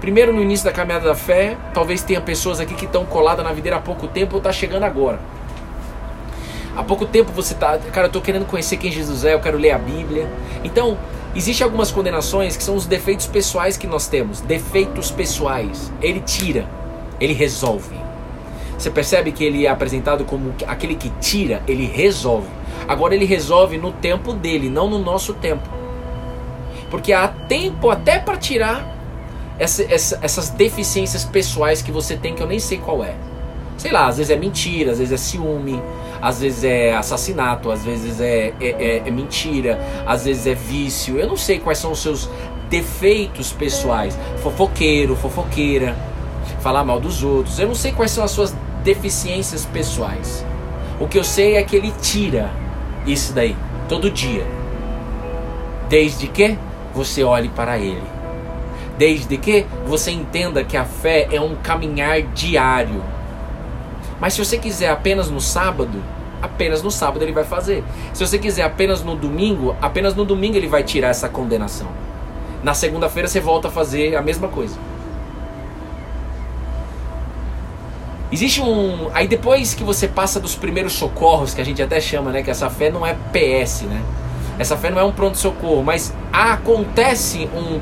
[0.00, 3.52] primeiro no início da caminhada da fé, talvez tenha pessoas aqui que estão coladas na
[3.52, 5.20] videira há pouco tempo ou está chegando agora.
[6.74, 9.58] Há pouco tempo você tá, cara, eu estou querendo conhecer quem Jesus é, eu quero
[9.58, 10.26] ler a Bíblia.
[10.64, 10.96] Então,
[11.36, 15.92] existem algumas condenações que são os defeitos pessoais que nós temos, defeitos pessoais.
[16.00, 16.64] Ele tira,
[17.20, 18.07] ele resolve.
[18.78, 22.48] Você percebe que ele é apresentado como aquele que tira, ele resolve.
[22.86, 25.68] Agora ele resolve no tempo dele, não no nosso tempo.
[26.88, 28.96] Porque há tempo até para tirar
[29.58, 33.16] essa, essa, essas deficiências pessoais que você tem que eu nem sei qual é.
[33.76, 35.82] Sei lá, às vezes é mentira, às vezes é ciúme,
[36.22, 41.18] às vezes é assassinato, às vezes é, é, é, é mentira, às vezes é vício.
[41.18, 42.30] Eu não sei quais são os seus
[42.70, 44.16] defeitos pessoais.
[44.42, 45.96] Fofoqueiro, fofoqueira,
[46.60, 47.58] falar mal dos outros.
[47.58, 48.54] Eu não sei quais são as suas
[48.88, 50.46] deficiências pessoais.
[50.98, 52.50] O que eu sei é que ele tira
[53.06, 53.54] isso daí
[53.86, 54.46] todo dia.
[55.90, 56.56] Desde que
[56.94, 58.02] você olhe para Ele.
[58.96, 63.04] Desde que você entenda que a fé é um caminhar diário.
[64.18, 66.02] Mas se você quiser apenas no sábado,
[66.40, 67.84] apenas no sábado ele vai fazer.
[68.14, 71.88] Se você quiser apenas no domingo, apenas no domingo ele vai tirar essa condenação.
[72.62, 74.76] Na segunda-feira você volta a fazer a mesma coisa.
[78.30, 79.08] Existe um.
[79.14, 82.42] Aí depois que você passa dos primeiros socorros, que a gente até chama, né?
[82.42, 84.02] Que essa fé não é PS, né?
[84.58, 87.80] Essa fé não é um pronto-socorro, mas acontece um,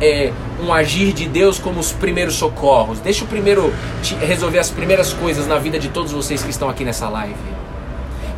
[0.00, 0.32] é,
[0.64, 2.98] um agir de Deus como os primeiros socorros.
[2.98, 3.72] Deixa eu primeiro
[4.20, 7.34] resolver as primeiras coisas na vida de todos vocês que estão aqui nessa live.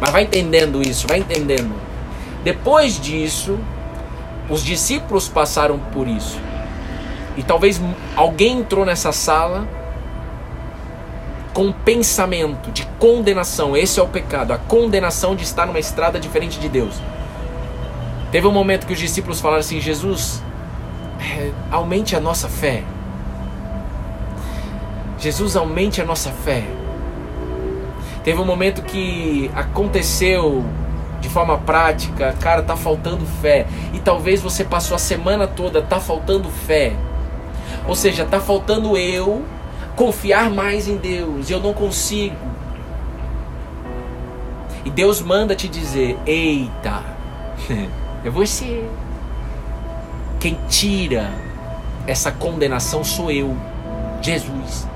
[0.00, 1.72] Mas vai entendendo isso, vai entendendo.
[2.42, 3.57] Depois disso,
[4.48, 6.40] os discípulos passaram por isso.
[7.37, 7.81] E talvez
[8.16, 9.68] alguém entrou nessa sala
[11.52, 13.76] com pensamento de condenação.
[13.76, 17.00] Esse é o pecado, a condenação de estar numa estrada diferente de Deus.
[18.30, 20.42] Teve um momento que os discípulos falaram assim: Jesus,
[21.20, 22.84] é, aumente a nossa fé.
[25.18, 26.64] Jesus, aumente a nossa fé.
[28.24, 30.64] Teve um momento que aconteceu
[31.20, 33.66] de forma prática, cara, tá faltando fé.
[33.92, 36.94] E talvez você passou a semana toda, tá faltando fé.
[37.86, 39.44] Ou seja, tá faltando eu
[40.01, 41.51] confiar mais em Deus.
[41.51, 42.34] Eu não consigo.
[44.82, 47.05] E Deus manda te dizer: eita.
[48.22, 48.84] É você.
[50.38, 51.30] Quem tira
[52.07, 53.57] essa condenação sou eu,
[54.20, 54.86] Jesus.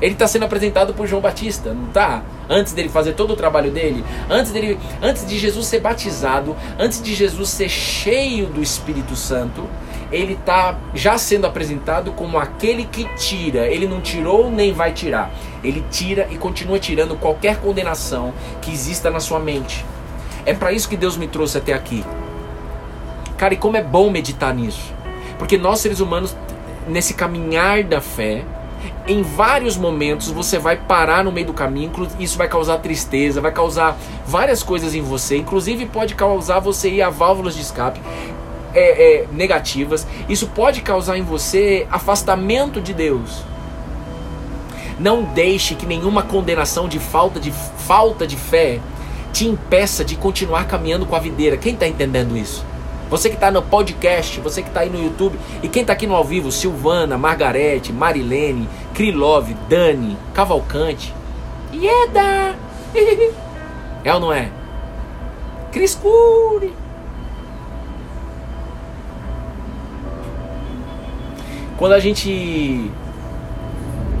[0.00, 2.22] Ele está sendo apresentado por João Batista, não está?
[2.48, 7.02] Antes dele fazer todo o trabalho dele, antes dele, antes de Jesus ser batizado, antes
[7.02, 9.68] de Jesus ser cheio do Espírito Santo,
[10.12, 13.66] ele está já sendo apresentado como aquele que tira.
[13.66, 15.30] Ele não tirou nem vai tirar.
[15.62, 19.84] Ele tira e continua tirando qualquer condenação que exista na sua mente.
[20.44, 22.04] É para isso que Deus me trouxe até aqui.
[23.36, 24.92] Cara, e como é bom meditar nisso.
[25.38, 26.36] Porque nós seres humanos,
[26.88, 28.44] nesse caminhar da fé,
[29.06, 33.52] em vários momentos você vai parar no meio do caminho, isso vai causar tristeza, vai
[33.52, 33.96] causar
[34.26, 38.00] várias coisas em você, inclusive pode causar você ir a válvulas de escape
[38.74, 43.42] é, é, negativas, isso pode causar em você afastamento de Deus.
[44.98, 48.80] Não deixe que nenhuma condenação de falta de falta de fé
[49.32, 51.56] te impeça de continuar caminhando com a videira.
[51.56, 52.64] Quem está entendendo isso?
[53.08, 56.06] Você que está no podcast, você que está aí no YouTube e quem está aqui
[56.06, 61.12] no ao vivo, Silvana, Margarete, Marilene, Krilov, Dani, Cavalcante,
[61.72, 62.54] Ieda,
[64.04, 64.50] é ou não é?
[65.72, 65.98] Cris
[71.80, 72.90] Quando a gente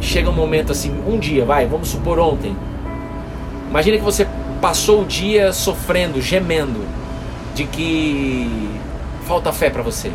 [0.00, 2.56] chega um momento assim, um dia, vai, vamos supor ontem.
[3.68, 4.26] Imagina que você
[4.62, 6.80] passou o dia sofrendo, gemendo,
[7.54, 8.70] de que
[9.26, 10.10] falta fé para você.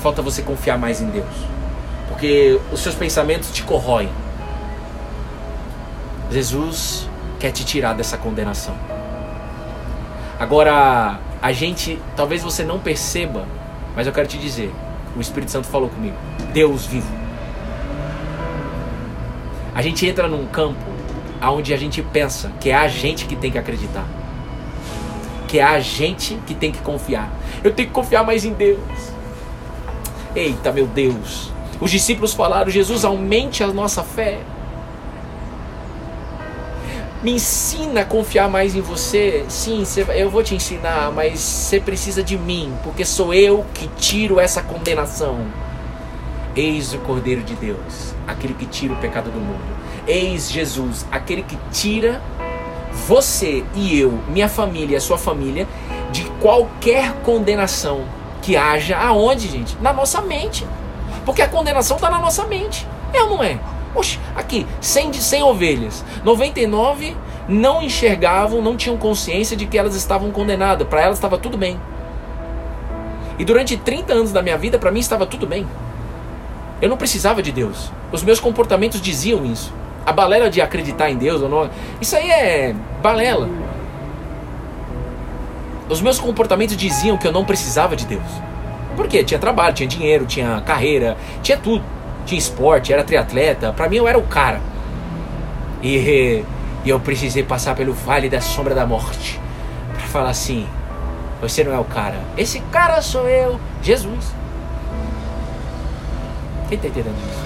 [0.00, 1.34] Falta você confiar mais em Deus.
[2.08, 4.08] Porque os seus pensamentos te corroem.
[6.30, 7.06] Jesus
[7.38, 8.74] quer te tirar dessa condenação.
[10.40, 13.44] Agora, a gente, talvez você não perceba,
[13.94, 14.72] mas eu quero te dizer,
[15.16, 16.16] o Espírito Santo falou comigo.
[16.52, 17.10] Deus vivo.
[19.74, 20.94] A gente entra num campo
[21.42, 24.06] onde a gente pensa que é a gente que tem que acreditar.
[25.48, 27.30] Que é a gente que tem que confiar.
[27.62, 28.80] Eu tenho que confiar mais em Deus.
[30.34, 31.52] Eita, meu Deus.
[31.80, 34.40] Os discípulos falaram: Jesus, aumente a nossa fé.
[37.24, 39.46] Me ensina a confiar mais em você.
[39.48, 39.82] Sim,
[40.14, 44.62] eu vou te ensinar, mas você precisa de mim, porque sou eu que tiro essa
[44.62, 45.38] condenação.
[46.54, 49.64] Eis o Cordeiro de Deus, aquele que tira o pecado do mundo.
[50.06, 52.20] Eis Jesus, aquele que tira
[53.06, 55.66] você e eu, minha família, a sua família,
[56.12, 58.04] de qualquer condenação
[58.42, 59.78] que haja aonde, gente?
[59.80, 60.66] Na nossa mente.
[61.24, 62.86] Porque a condenação está na nossa mente.
[63.14, 63.58] É ou não é?
[63.94, 67.16] Oxe, aqui, 100 de 100 ovelhas, 99
[67.48, 70.86] não enxergavam, não tinham consciência de que elas estavam condenadas.
[70.88, 71.78] Para elas estava tudo bem.
[73.38, 75.66] E durante 30 anos da minha vida, para mim estava tudo bem.
[76.80, 77.90] Eu não precisava de Deus.
[78.12, 79.72] Os meus comportamentos diziam isso.
[80.06, 81.70] A balela de acreditar em Deus ou não,
[82.00, 83.48] isso aí é balela.
[85.88, 88.22] Os meus comportamentos diziam que eu não precisava de Deus.
[88.96, 89.24] Por quê?
[89.24, 91.84] Tinha trabalho, tinha dinheiro, tinha carreira, tinha tudo
[92.24, 93.72] tinha esporte, era triatleta.
[93.72, 94.60] Para mim eu era o cara.
[95.82, 96.44] E,
[96.84, 99.40] e eu precisei passar pelo vale da sombra da morte
[99.92, 100.66] para falar assim:
[101.40, 102.16] você não é o cara.
[102.36, 104.32] Esse cara sou eu, Jesus.
[106.68, 107.44] Quem está entendendo isso?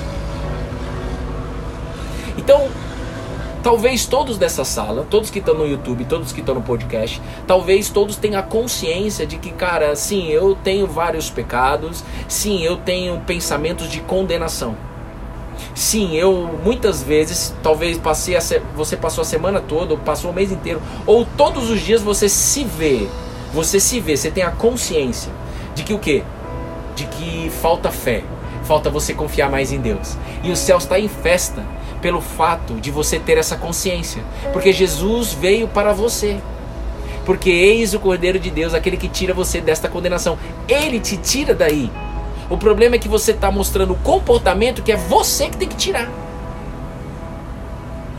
[2.37, 2.68] Então,
[3.68, 7.90] Talvez todos dessa sala, todos que estão no YouTube, todos que estão no podcast, talvez
[7.90, 13.20] todos tenham a consciência de que, cara, sim, eu tenho vários pecados, sim, eu tenho
[13.26, 14.74] pensamentos de condenação.
[15.74, 20.30] Sim, eu muitas vezes, talvez passei a se, você passou a semana toda, ou passou
[20.30, 23.06] o mês inteiro, ou todos os dias você se vê,
[23.52, 25.30] você se vê, você tem a consciência
[25.74, 26.22] de que o quê?
[26.96, 28.24] De que falta fé,
[28.64, 30.16] falta você confiar mais em Deus.
[30.42, 31.62] E o céu está em festa
[32.01, 34.22] pelo fato de você ter essa consciência,
[34.53, 36.38] porque Jesus veio para você.
[37.24, 40.38] Porque eis o Cordeiro de Deus, aquele que tira você desta condenação.
[40.66, 41.90] Ele te tira daí.
[42.49, 45.76] O problema é que você está mostrando o comportamento que é você que tem que
[45.76, 46.09] tirar.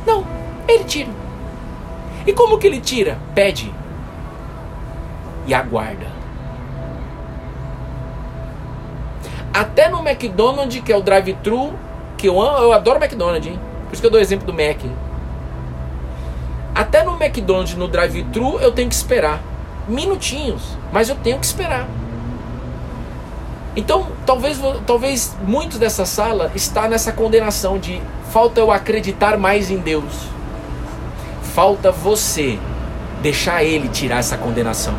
[0.06, 0.24] Não,
[0.68, 1.10] ele tira.
[2.28, 3.18] E como que ele tira?
[3.34, 3.74] Pede
[5.48, 6.06] e aguarda.
[9.52, 11.74] Até no McDonald's, que é o drive-thru,
[12.16, 13.60] que eu amo, eu adoro McDonald's, hein?
[13.90, 14.80] Por isso que eu dou o exemplo do Mac.
[16.76, 19.42] Até no McDonald's, no drive-thru, eu tenho que esperar.
[19.88, 21.88] Minutinhos, mas eu tenho que esperar.
[23.76, 29.78] Então, talvez, talvez muitos dessa sala está nessa condenação de falta eu acreditar mais em
[29.78, 30.28] Deus.
[31.56, 32.60] Falta você
[33.22, 34.94] deixar ele tirar essa condenação.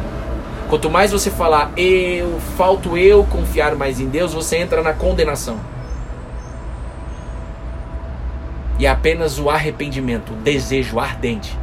[0.69, 5.59] Quanto mais você falar eu, falto eu confiar mais em Deus, você entra na condenação.
[8.81, 11.55] E apenas o arrependimento, o desejo ardente.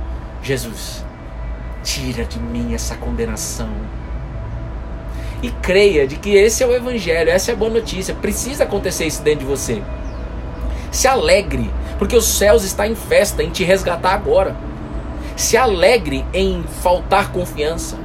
[0.43, 1.03] Jesus,
[1.84, 3.72] tira de mim essa condenação.
[5.41, 8.13] E creia de que esse é o Evangelho, essa é a boa notícia.
[8.13, 9.82] Precisa acontecer isso dentro de você.
[10.91, 14.55] Se alegre, Porque os céus estão em festa em te resgatar agora.
[15.36, 17.97] Se alegre em faltar confiança.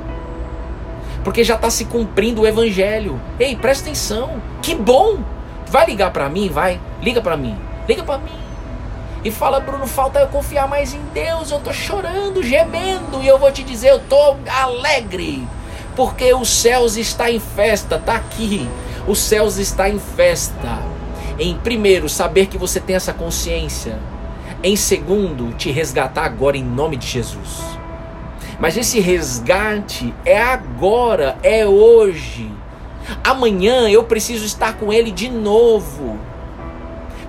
[1.22, 3.20] Porque já está se cumprindo o evangelho.
[3.38, 4.40] Ei, presta atenção.
[4.62, 5.18] Que bom!
[5.66, 6.80] Vai ligar para mim, vai.
[7.02, 7.54] Liga para mim.
[7.86, 8.41] Liga para mim.
[9.24, 11.50] E fala, Bruno, falta eu confiar mais em Deus.
[11.50, 13.22] Eu tô chorando, gemendo.
[13.22, 15.46] E eu vou te dizer, eu tô alegre.
[15.94, 18.68] Porque os céus está em festa, tá aqui.
[19.06, 20.82] Os céus está em festa.
[21.38, 23.98] Em primeiro, saber que você tem essa consciência.
[24.62, 27.60] Em segundo, te resgatar agora em nome de Jesus.
[28.58, 32.50] Mas esse resgate é agora, é hoje.
[33.24, 36.18] Amanhã eu preciso estar com ele de novo.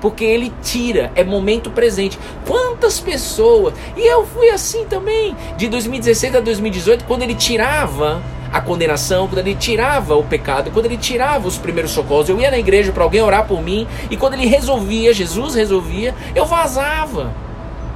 [0.04, 2.20] Porque ele tira, é momento presente.
[2.46, 8.60] Quantas pessoas, e eu fui assim também, de 2016 a 2018, quando ele tirava a
[8.60, 12.60] condenação, quando ele tirava o pecado, quando ele tirava os primeiros socorros, eu ia na
[12.60, 17.34] igreja para alguém orar por mim, e quando ele resolvia, Jesus resolvia, eu vazava.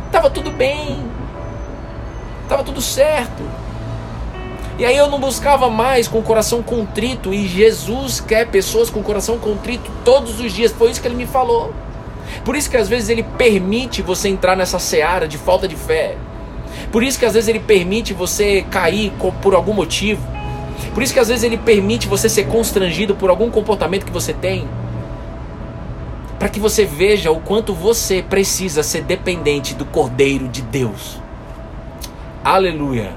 [0.09, 1.03] Tava tudo bem.
[2.47, 3.43] Tava tudo certo.
[4.79, 9.01] E aí eu não buscava mais com o coração contrito, e Jesus quer pessoas com
[9.01, 10.71] o coração contrito todos os dias.
[10.71, 11.73] Foi isso que ele me falou.
[12.43, 16.15] Por isso que às vezes ele permite você entrar nessa seara de falta de fé.
[16.91, 19.11] Por isso que às vezes ele permite você cair
[19.41, 20.21] por algum motivo.
[20.93, 24.33] Por isso que às vezes ele permite você ser constrangido por algum comportamento que você
[24.33, 24.67] tem.
[26.39, 31.19] Para que você veja o quanto você precisa ser dependente do Cordeiro de Deus.
[32.43, 33.11] Aleluia.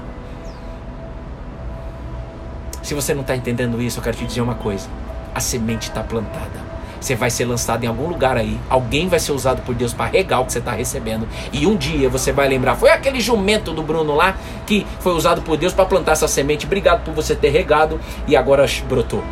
[2.81, 4.89] Se você não está entendendo isso, eu quero te dizer uma coisa:
[5.33, 6.70] a semente está plantada.
[7.01, 8.59] Você vai ser lançado em algum lugar aí.
[8.69, 11.27] Alguém vai ser usado por Deus para regar o que você está recebendo.
[11.51, 14.37] E um dia você vai lembrar: foi aquele jumento do Bruno lá
[14.67, 16.67] que foi usado por Deus para plantar essa semente.
[16.67, 19.23] Obrigado por você ter regado e agora brotou.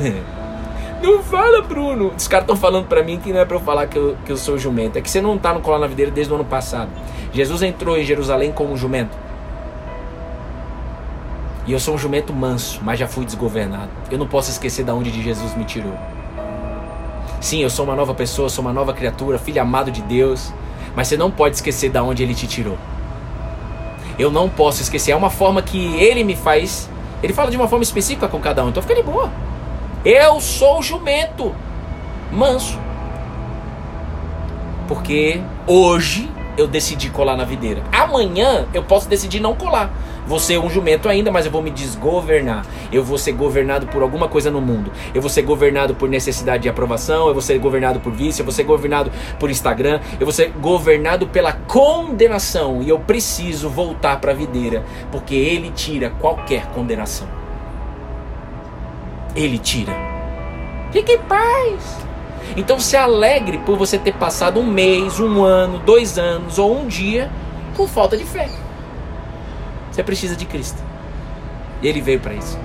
[1.02, 2.12] Não fala, Bruno.
[2.16, 4.30] Os caras estão falando para mim que não é para eu falar que eu, que
[4.30, 4.98] eu sou jumento.
[4.98, 6.90] É que você não está no colar na videira desde o ano passado.
[7.32, 9.16] Jesus entrou em Jerusalém como um jumento.
[11.66, 13.88] E eu sou um jumento manso, mas já fui desgovernado.
[14.10, 15.94] Eu não posso esquecer da onde Jesus me tirou.
[17.40, 20.52] Sim, eu sou uma nova pessoa, sou uma nova criatura, filho amado de Deus.
[20.94, 22.76] Mas você não pode esquecer da onde Ele te tirou.
[24.18, 25.12] Eu não posso esquecer.
[25.12, 26.88] É uma forma que Ele me faz.
[27.22, 28.68] Ele fala de uma forma específica com cada um.
[28.68, 29.30] Então fica de boa.
[30.04, 31.54] Eu sou jumento
[32.30, 32.78] manso.
[34.86, 37.82] Porque hoje eu decidi colar na videira.
[37.92, 39.90] Amanhã eu posso decidir não colar.
[40.26, 42.64] Vou ser um jumento ainda, mas eu vou me desgovernar.
[42.92, 44.92] Eu vou ser governado por alguma coisa no mundo.
[45.14, 47.26] Eu vou ser governado por necessidade de aprovação.
[47.28, 48.42] Eu vou ser governado por vício.
[48.42, 50.00] Eu vou ser governado por Instagram.
[50.18, 52.82] Eu vou ser governado pela condenação.
[52.82, 57.26] E eu preciso voltar para a videira, porque ele tira qualquer condenação.
[59.34, 59.92] Ele tira.
[60.92, 61.98] Fique em paz.
[62.56, 66.86] Então se alegre por você ter passado um mês, um ano, dois anos ou um
[66.86, 67.30] dia
[67.76, 68.48] com falta de fé.
[69.90, 70.82] Você precisa de Cristo.
[71.82, 72.58] E ele veio para isso.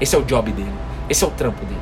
[0.00, 0.72] Esse é o job dele.
[1.08, 1.80] Esse é o trampo dele.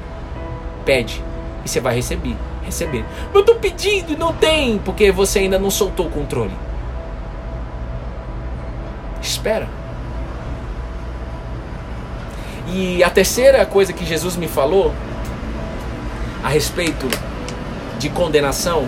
[0.85, 1.23] Pede
[1.65, 2.37] e você vai receber.
[2.65, 3.05] Receber.
[3.33, 6.53] Eu tô pedindo e não tem, porque você ainda não soltou o controle.
[9.21, 9.69] Espera.
[12.71, 14.93] E a terceira coisa que Jesus me falou
[16.43, 17.09] a respeito
[17.99, 18.87] de condenação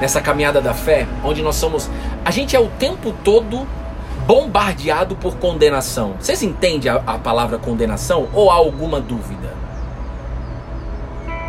[0.00, 1.90] nessa caminhada da fé, onde nós somos,
[2.24, 3.66] a gente é o tempo todo
[4.30, 6.14] bombardeado por condenação.
[6.20, 9.52] Vocês entendem a, a palavra condenação ou há alguma dúvida?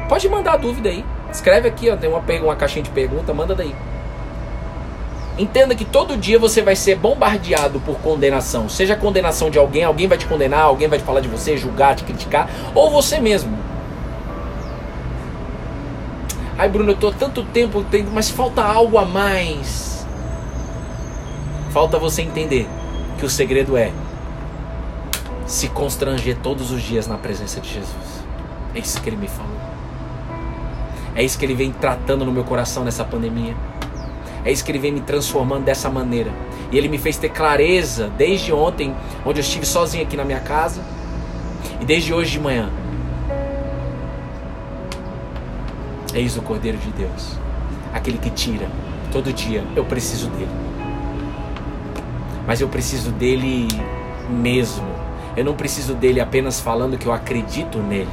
[0.09, 1.05] Pode mandar dúvida aí.
[1.31, 3.75] Escreve aqui, ó, tem uma, uma caixinha de pergunta, manda daí.
[5.37, 8.67] Entenda que todo dia você vai ser bombardeado por condenação.
[8.67, 11.95] Seja condenação de alguém, alguém vai te condenar, alguém vai te falar de você, julgar,
[11.95, 13.59] te criticar, ou você mesmo.
[16.57, 19.90] Ai, Bruno, eu tô tanto tempo, mas falta algo a mais.
[21.71, 22.67] Falta você entender
[23.17, 23.93] que o segredo é
[25.45, 28.25] se constranger todos os dias na presença de Jesus.
[28.75, 29.55] É isso que ele me falou.
[31.15, 33.55] É isso que ele vem tratando no meu coração nessa pandemia.
[34.43, 36.31] É isso que ele vem me transformando dessa maneira.
[36.73, 38.93] E ele me fez ter clareza desde ontem,
[39.25, 40.81] onde eu estive sozinho aqui na minha casa,
[41.79, 42.69] e desde hoje de manhã.
[46.13, 47.37] Eis o Cordeiro de Deus,
[47.93, 48.67] aquele que tira
[49.09, 49.63] todo dia.
[49.73, 50.70] Eu preciso dele
[52.51, 53.65] mas eu preciso dele
[54.29, 54.85] mesmo.
[55.37, 58.09] Eu não preciso dele apenas falando que eu acredito nele.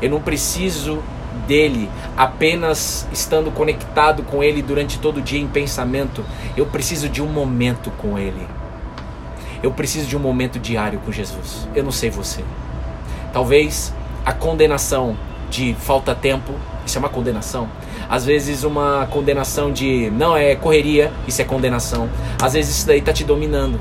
[0.00, 1.02] Eu não preciso
[1.46, 6.24] dele apenas estando conectado com ele durante todo o dia em pensamento.
[6.56, 8.48] Eu preciso de um momento com ele.
[9.62, 11.68] Eu preciso de um momento diário com Jesus.
[11.74, 12.42] Eu não sei você.
[13.30, 13.92] Talvez
[14.24, 15.14] a condenação
[15.50, 16.54] de falta tempo,
[16.86, 17.68] isso é uma condenação.
[18.08, 22.08] Às vezes uma condenação de não é correria, isso é condenação.
[22.40, 23.80] Às vezes isso daí está te dominando.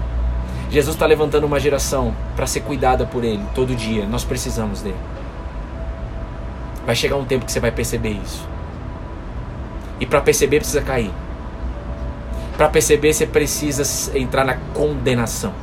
[0.69, 4.05] Jesus está levantando uma geração para ser cuidada por Ele todo dia.
[4.05, 4.97] Nós precisamos dele.
[6.85, 8.47] Vai chegar um tempo que você vai perceber isso.
[9.99, 11.11] E para perceber precisa cair.
[12.57, 13.83] Para perceber você precisa
[14.17, 15.53] entrar na condenação.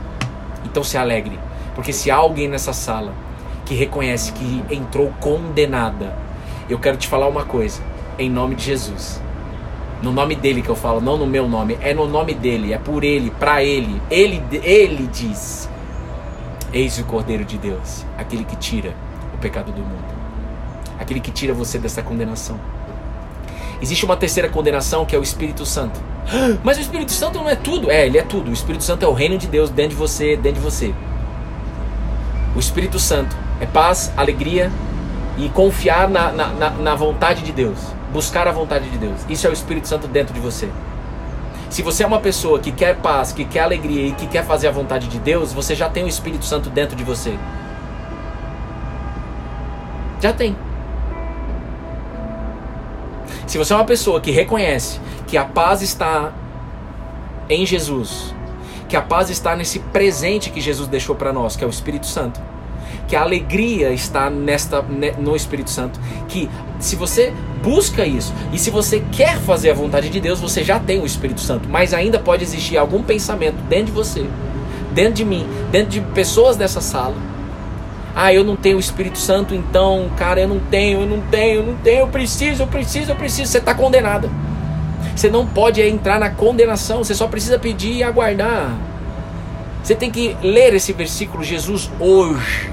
[0.64, 1.38] Então se alegre,
[1.74, 3.12] porque se há alguém nessa sala
[3.64, 6.16] que reconhece que entrou condenada,
[6.68, 7.82] eu quero te falar uma coisa,
[8.18, 9.20] em nome de Jesus.
[10.02, 12.78] No nome dele que eu falo, não no meu nome, é no nome dele, é
[12.78, 14.02] por ele, para ele.
[14.10, 15.68] Ele ele diz:
[16.72, 18.94] Eis o Cordeiro de Deus, aquele que tira
[19.34, 20.12] o pecado do mundo.
[20.98, 22.58] Aquele que tira você dessa condenação.
[23.80, 26.00] Existe uma terceira condenação que é o Espírito Santo.
[26.62, 27.90] Mas o Espírito Santo não é tudo.
[27.90, 28.50] É, ele é tudo.
[28.50, 30.94] O Espírito Santo é o reino de Deus dentro de você, dentro de você.
[32.54, 34.70] O Espírito Santo é paz, alegria
[35.38, 37.78] e confiar na, na, na, na vontade de Deus.
[38.12, 39.20] Buscar a vontade de Deus.
[39.28, 40.68] Isso é o Espírito Santo dentro de você.
[41.70, 44.68] Se você é uma pessoa que quer paz, que quer alegria e que quer fazer
[44.68, 47.38] a vontade de Deus, você já tem o Espírito Santo dentro de você.
[50.20, 50.54] Já tem.
[53.46, 56.32] Se você é uma pessoa que reconhece que a paz está
[57.48, 58.34] em Jesus,
[58.88, 62.06] que a paz está nesse presente que Jesus deixou para nós, que é o Espírito
[62.06, 62.38] Santo.
[63.12, 64.80] Que a alegria está nesta
[65.18, 66.48] no Espírito Santo, que
[66.80, 67.30] se você
[67.62, 71.04] busca isso e se você quer fazer a vontade de Deus, você já tem o
[71.04, 74.24] Espírito Santo, mas ainda pode existir algum pensamento dentro de você,
[74.92, 77.14] dentro de mim, dentro de pessoas dessa sala.
[78.16, 81.56] Ah, eu não tenho o Espírito Santo, então, cara, eu não tenho, eu não tenho,
[81.56, 83.52] eu não tenho, eu preciso, eu preciso, eu preciso.
[83.52, 84.30] Você está condenado.
[85.14, 88.74] Você não pode entrar na condenação, você só precisa pedir e aguardar.
[89.84, 92.72] Você tem que ler esse versículo, Jesus hoje.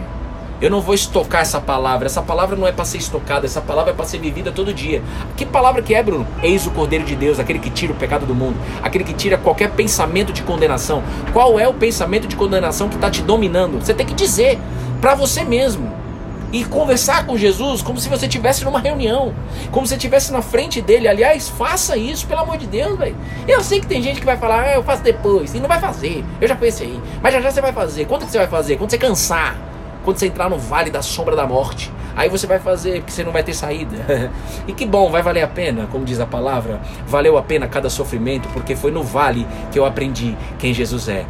[0.61, 2.07] Eu não vou estocar essa palavra.
[2.07, 5.01] Essa palavra não é para ser estocada, essa palavra é para ser vivida todo dia.
[5.37, 6.27] Que palavra que é, Bruno?
[6.43, 9.37] Eis o Cordeiro de Deus, aquele que tira o pecado do mundo, aquele que tira
[9.37, 11.01] qualquer pensamento de condenação.
[11.31, 13.79] Qual é o pensamento de condenação que está te dominando?
[13.79, 14.59] Você tem que dizer
[14.99, 15.97] para você mesmo
[16.51, 19.33] e conversar com Jesus como se você estivesse numa reunião,
[19.71, 21.07] como se estivesse na frente dele.
[21.07, 23.15] Aliás, faça isso, pelo amor de Deus, velho.
[23.47, 25.79] Eu sei que tem gente que vai falar, ah, eu faço depois, e não vai
[25.79, 26.25] fazer.
[26.41, 28.05] Eu já pensei aí, mas já já você vai fazer.
[28.05, 28.77] Quanto que você vai fazer?
[28.77, 29.68] Quando você cansar,
[30.03, 33.23] quando você entrar no vale da sombra da morte, aí você vai fazer, porque você
[33.23, 34.31] não vai ter saída.
[34.67, 37.89] e que bom, vai valer a pena, como diz a palavra, valeu a pena cada
[37.89, 41.25] sofrimento, porque foi no vale que eu aprendi quem Jesus é.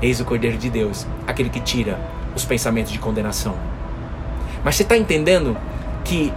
[0.00, 1.98] Eis o Cordeiro de Deus, aquele que tira
[2.34, 3.54] os pensamentos de condenação.
[4.62, 5.56] Mas você está entendendo
[6.04, 6.32] que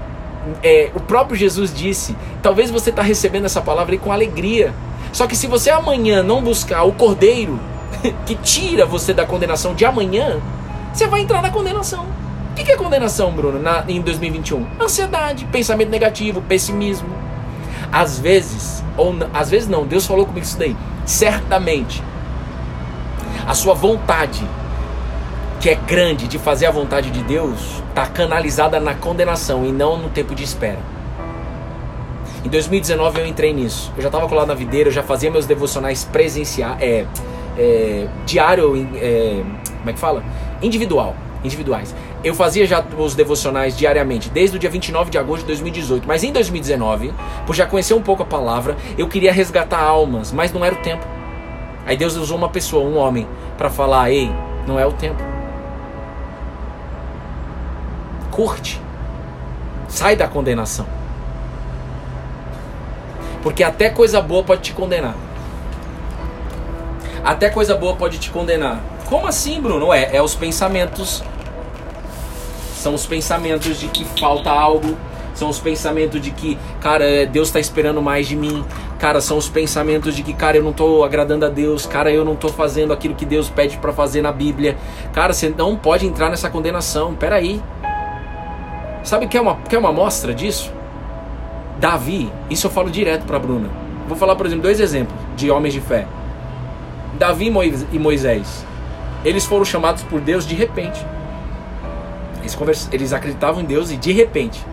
[0.63, 4.73] é, o próprio Jesus disse: talvez você está recebendo essa palavra com alegria.
[5.11, 7.59] Só que se você amanhã não buscar o cordeiro
[8.25, 10.39] que tira você da condenação de amanhã,
[10.93, 12.05] você vai entrar na condenação.
[12.51, 14.65] O que é condenação, Bruno, na, em 2021?
[14.81, 17.09] Ansiedade, pensamento negativo, pessimismo.
[17.91, 20.75] Às vezes, ou às vezes não, Deus falou comigo isso daí.
[21.05, 22.03] Certamente,
[23.47, 24.45] a sua vontade
[25.59, 29.97] que é grande de fazer a vontade de Deus está canalizada na condenação e não
[29.97, 30.79] no tempo de espera.
[32.45, 33.91] Em 2019 eu entrei nisso.
[33.97, 37.05] Eu já estava colado na videira, eu já fazia meus devocionais presenciais, é,
[37.57, 39.43] é, diário, é,
[39.79, 40.23] como é que fala?
[40.62, 41.95] Individual, individuais.
[42.24, 46.07] Eu fazia já os devocionais diariamente, desde o dia 29 de agosto de 2018.
[46.07, 47.14] Mas em 2019,
[47.45, 50.80] por já conhecer um pouco a palavra, eu queria resgatar almas, mas não era o
[50.80, 51.05] tempo.
[51.86, 54.30] Aí Deus usou uma pessoa, um homem, para falar: ei,
[54.68, 55.30] não é o tempo.
[58.39, 58.80] curte.
[59.89, 60.86] Sai da condenação.
[63.43, 65.14] Porque até coisa boa pode te condenar.
[67.22, 68.80] Até coisa boa pode te condenar.
[69.10, 69.91] Como assim, Bruno?
[69.91, 71.24] É, é os pensamentos.
[72.76, 74.95] São os pensamentos de que falta algo.
[75.34, 78.64] São os pensamentos de que, cara, Deus está esperando mais de mim.
[78.99, 81.86] Cara, são os pensamentos de que, cara, eu não estou agradando a Deus.
[81.86, 84.78] Cara, eu não estou fazendo aquilo que Deus pede para fazer na Bíblia.
[85.12, 87.16] Cara, você não pode entrar nessa condenação.
[87.16, 87.62] Peraí.
[87.84, 87.89] aí.
[89.03, 90.72] Sabe que é uma, que é uma amostra disso?
[91.80, 93.70] Davi, isso eu falo direto para Bruna.
[94.07, 96.05] Vou falar, por exemplo, dois exemplos de homens de fé.
[97.18, 97.51] Davi
[97.91, 98.68] e Moisés.
[99.24, 101.05] Eles foram chamados por Deus de repente.
[102.39, 102.88] Eles, convers...
[102.91, 104.65] eles acreditavam em Deus e de repente.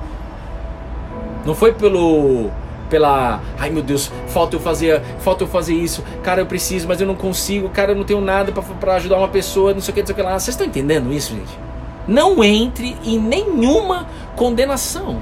[1.44, 2.50] Não foi pelo
[2.88, 7.00] pela, ai meu Deus, falta eu fazer, falta eu fazer isso, cara, eu preciso, mas
[7.00, 9.94] eu não consigo, cara, eu não tenho nada para ajudar uma pessoa, não sei o
[9.94, 10.38] que, não sei o que lá.
[10.38, 11.66] Vocês estão entendendo isso, gente?
[12.06, 15.20] não entre em nenhuma condenação.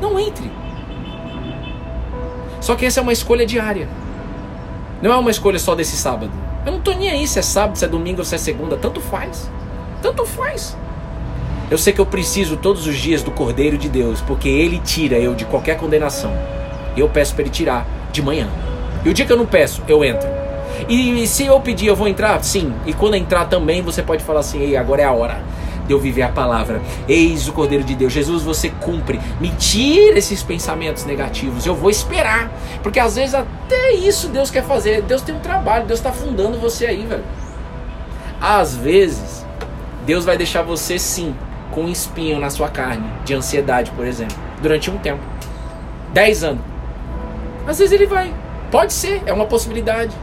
[0.00, 0.50] Não entre.
[2.60, 3.88] Só que essa é uma escolha diária.
[5.00, 6.32] Não é uma escolha só desse sábado.
[6.66, 8.76] Eu não tô nem aí se é sábado, se é domingo ou se é segunda.
[8.76, 9.50] Tanto faz.
[10.02, 10.76] Tanto faz.
[11.70, 15.16] Eu sei que eu preciso todos os dias do Cordeiro de Deus, porque Ele tira
[15.16, 16.32] eu de qualquer condenação.
[16.96, 18.48] Eu peço para Ele tirar de manhã.
[19.04, 20.28] E o dia que eu não peço, eu entro.
[20.88, 22.42] E se eu pedir, eu vou entrar?
[22.42, 22.72] Sim.
[22.86, 25.42] E quando entrar também, você pode falar assim: Ei, agora é a hora
[25.88, 26.80] de eu viver a palavra.
[27.08, 28.12] Eis o Cordeiro de Deus.
[28.12, 29.18] Jesus, você cumpre.
[29.40, 31.66] Me tira esses pensamentos negativos.
[31.66, 32.52] Eu vou esperar.
[32.82, 35.02] Porque às vezes até isso Deus quer fazer.
[35.02, 35.86] Deus tem um trabalho.
[35.86, 37.24] Deus está fundando você aí, velho.
[38.40, 39.44] Às vezes,
[40.06, 41.34] Deus vai deixar você sim
[41.72, 45.20] com um espinho na sua carne, de ansiedade, por exemplo, durante um tempo.
[46.12, 46.62] Dez anos.
[47.66, 48.32] Às vezes ele vai.
[48.70, 50.14] Pode ser, é uma possibilidade.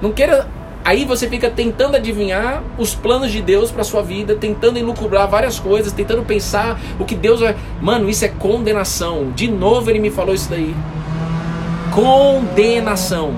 [0.00, 0.46] Não queira.
[0.84, 5.60] Aí você fica tentando adivinhar os planos de Deus para sua vida, tentando elucubrar várias
[5.60, 7.56] coisas, tentando pensar o que Deus vai.
[7.80, 9.30] Mano, isso é condenação.
[9.30, 10.74] De novo ele me falou isso daí.
[11.94, 13.36] Condenação.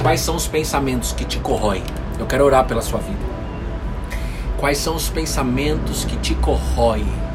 [0.00, 1.82] Quais são os pensamentos que te corroem?
[2.18, 3.18] Eu quero orar pela sua vida.
[4.56, 7.29] Quais são os pensamentos que te corroem?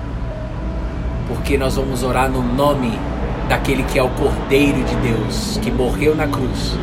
[1.28, 3.00] Porque nós vamos orar no nome
[3.48, 6.78] daquele que é o Cordeiro de Deus, que morreu na cruz,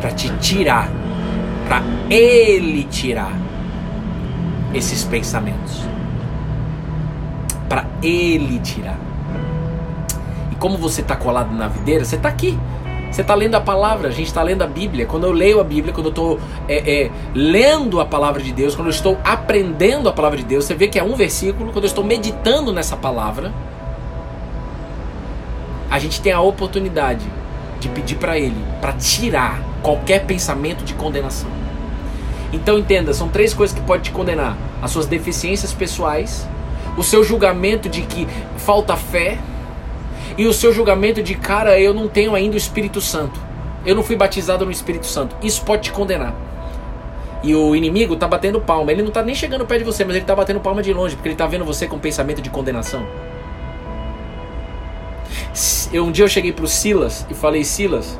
[0.00, 0.88] para te tirar,
[1.68, 3.32] para Ele tirar
[4.74, 5.84] esses pensamentos,
[7.68, 8.98] para Ele tirar.
[10.50, 12.58] E como você está colado na videira, você está aqui.
[13.10, 15.04] Você está lendo a palavra, a gente está lendo a Bíblia.
[15.04, 18.76] Quando eu leio a Bíblia, quando eu estou é, é, lendo a palavra de Deus,
[18.76, 21.72] quando eu estou aprendendo a palavra de Deus, você vê que é um versículo.
[21.72, 23.52] Quando eu estou meditando nessa palavra,
[25.90, 27.26] a gente tem a oportunidade
[27.80, 31.50] de pedir para Ele para tirar qualquer pensamento de condenação.
[32.52, 36.46] Então entenda, são três coisas que pode te condenar: as suas deficiências pessoais,
[36.96, 39.38] o seu julgamento de que falta fé
[40.36, 43.40] e o seu julgamento de cara, eu não tenho ainda o Espírito Santo.
[43.84, 45.36] Eu não fui batizado no Espírito Santo.
[45.42, 46.34] Isso pode te condenar.
[47.42, 48.92] E o inimigo tá batendo palma.
[48.92, 51.16] Ele não tá nem chegando perto de você, mas ele tá batendo palma de longe,
[51.16, 53.06] porque ele tá vendo você com pensamento de condenação.
[55.92, 58.18] Eu, um dia eu cheguei pro Silas e falei: Silas,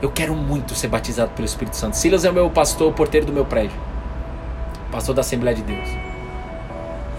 [0.00, 1.96] eu quero muito ser batizado pelo Espírito Santo.
[1.96, 3.78] Silas é o meu pastor, o porteiro do meu prédio.
[4.90, 5.88] Pastor da Assembleia de Deus.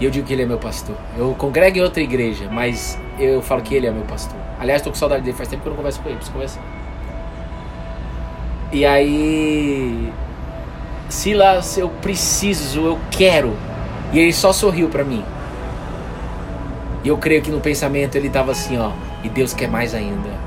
[0.00, 0.96] E eu digo que ele é meu pastor.
[1.16, 4.38] Eu congrego em outra igreja, mas eu falo que ele é meu pastor.
[4.58, 6.62] Aliás, estou com saudade dele, faz tempo que eu não converso com ele, preciso conversar.
[8.72, 10.12] E aí,
[11.08, 13.56] Silas, eu preciso, eu quero.
[14.12, 15.24] E ele só sorriu para mim.
[17.04, 18.90] E eu creio que no pensamento ele estava assim, ó,
[19.22, 20.46] e Deus quer mais ainda.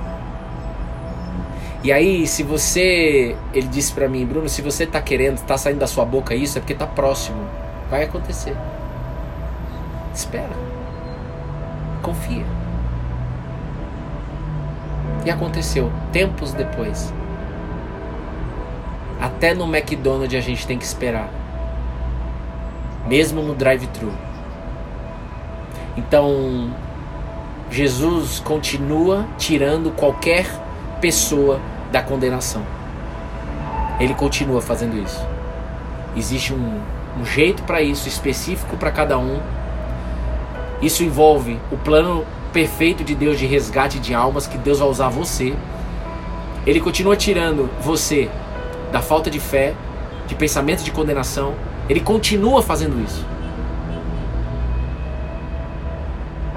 [1.81, 5.79] E aí, se você, ele disse para mim, Bruno, se você tá querendo, tá saindo
[5.79, 7.41] da sua boca isso, é porque tá próximo.
[7.89, 8.55] Vai acontecer.
[10.13, 10.49] Espera.
[12.01, 12.58] Confia.
[15.25, 17.13] E aconteceu, tempos depois.
[19.19, 21.29] Até no McDonald's a gente tem que esperar.
[23.07, 24.13] Mesmo no drive-thru.
[25.97, 26.71] Então,
[27.69, 30.45] Jesus continua tirando qualquer
[31.01, 31.59] pessoa
[31.91, 32.63] da condenação.
[33.99, 35.25] Ele continua fazendo isso.
[36.15, 36.81] Existe um,
[37.19, 39.39] um jeito para isso, específico para cada um.
[40.81, 45.09] Isso envolve o plano perfeito de Deus de resgate de almas que Deus vai usar
[45.09, 45.53] você.
[46.65, 48.29] Ele continua tirando você
[48.91, 49.73] da falta de fé,
[50.27, 51.53] de pensamento de condenação.
[51.87, 53.25] Ele continua fazendo isso.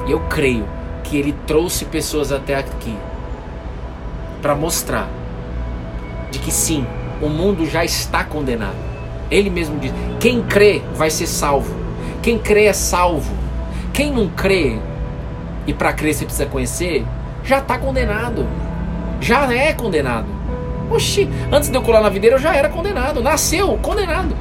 [0.07, 0.67] E eu creio
[1.05, 2.97] que ele trouxe pessoas até aqui
[4.41, 5.09] para mostrar
[6.31, 6.87] de que sim,
[7.21, 8.77] o mundo já está condenado.
[9.31, 11.75] Ele mesmo diz: quem crê vai ser salvo.
[12.23, 13.33] Quem crê é salvo.
[13.93, 14.79] Quem não crê,
[15.67, 17.05] e para crer você precisa conhecer,
[17.45, 18.47] já está condenado.
[19.21, 20.27] Já é condenado.
[20.91, 23.23] Oxi, antes de eu colar na videira eu já era condenado.
[23.23, 24.37] Nasceu condenado.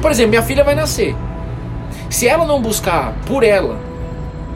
[0.00, 1.14] Por exemplo, minha filha vai nascer.
[2.10, 3.78] Se ela não buscar por ela,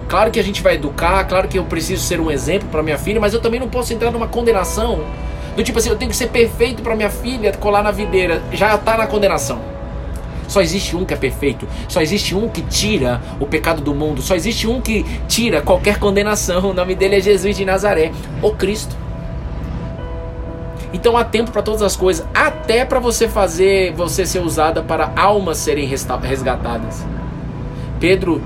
[0.09, 2.99] claro que a gente vai educar, claro que eu preciso ser um exemplo para minha
[2.99, 5.01] filha, mas eu também não posso entrar numa condenação
[5.57, 8.75] do tipo assim, eu tenho que ser perfeito para minha filha colar na videira, já
[8.75, 9.72] está na condenação.
[10.53, 11.66] Só existe um que é perfeito.
[11.88, 14.20] Só existe um que tira o pecado do mundo.
[14.20, 16.70] Só existe um que tira qualquer condenação.
[16.70, 18.94] O nome dele é Jesus de Nazaré, o Cristo.
[20.92, 25.11] Então há tempo para todas as coisas, até para você fazer você ser usada para
[25.16, 27.03] almas serem resgatadas.
[27.98, 28.42] Pedro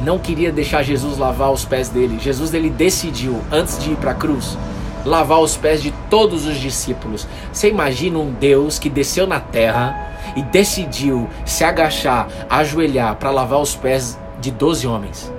[0.00, 2.18] não queria deixar Jesus lavar os pés dele.
[2.20, 4.56] Jesus ele decidiu antes de ir para a cruz
[5.04, 7.26] lavar os pés de todos os discípulos.
[7.52, 13.60] Você imagina um Deus que desceu na terra e decidiu se agachar, ajoelhar para lavar
[13.60, 15.32] os pés de 12 homens.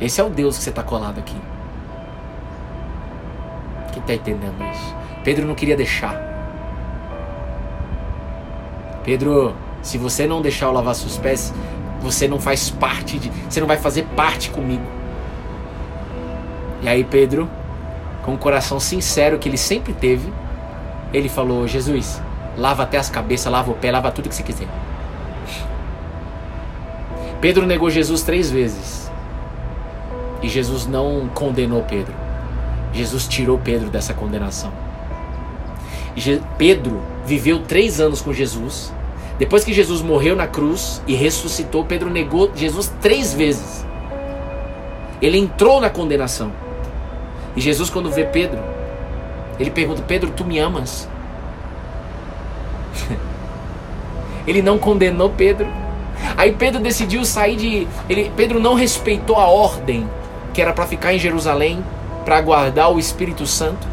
[0.00, 1.36] Esse é o Deus que você está colado aqui.
[3.92, 4.94] Quem está entendendo isso?
[5.22, 6.20] Pedro não queria deixar.
[9.04, 11.52] Pedro, se você não deixar eu lavar seus pés,
[12.00, 13.30] você não faz parte de.
[13.48, 14.84] Você não vai fazer parte comigo.
[16.82, 17.48] E aí Pedro,
[18.22, 20.32] com o coração sincero que ele sempre teve,
[21.12, 22.20] ele falou: Jesus,
[22.56, 24.68] lava até as cabeças, lava o pé, lava tudo que você quiser.
[27.40, 29.10] Pedro negou Jesus três vezes.
[30.42, 32.14] E Jesus não condenou Pedro.
[32.92, 34.72] Jesus tirou Pedro dessa condenação.
[36.56, 38.92] Pedro viveu três anos com Jesus.
[39.38, 43.84] Depois que Jesus morreu na cruz e ressuscitou, Pedro negou Jesus três vezes.
[45.20, 46.52] Ele entrou na condenação.
[47.56, 48.58] E Jesus, quando vê Pedro,
[49.58, 51.08] ele pergunta: Pedro, tu me amas?
[54.46, 55.66] ele não condenou Pedro.
[56.36, 57.88] Aí Pedro decidiu sair de.
[58.08, 60.08] Ele, Pedro não respeitou a ordem
[60.52, 61.84] que era para ficar em Jerusalém
[62.24, 63.86] para aguardar o Espírito Santo.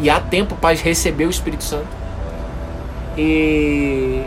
[0.00, 1.86] E há tempo para receber o Espírito Santo.
[3.16, 4.22] E,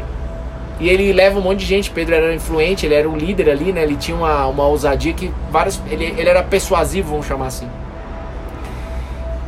[0.80, 1.92] e ele leva um monte de gente.
[1.92, 3.84] Pedro era influente, ele era um líder ali, né?
[3.84, 5.82] Ele tinha uma, uma ousadia que vários.
[5.90, 7.68] Ele, ele era persuasivo, vamos chamar assim.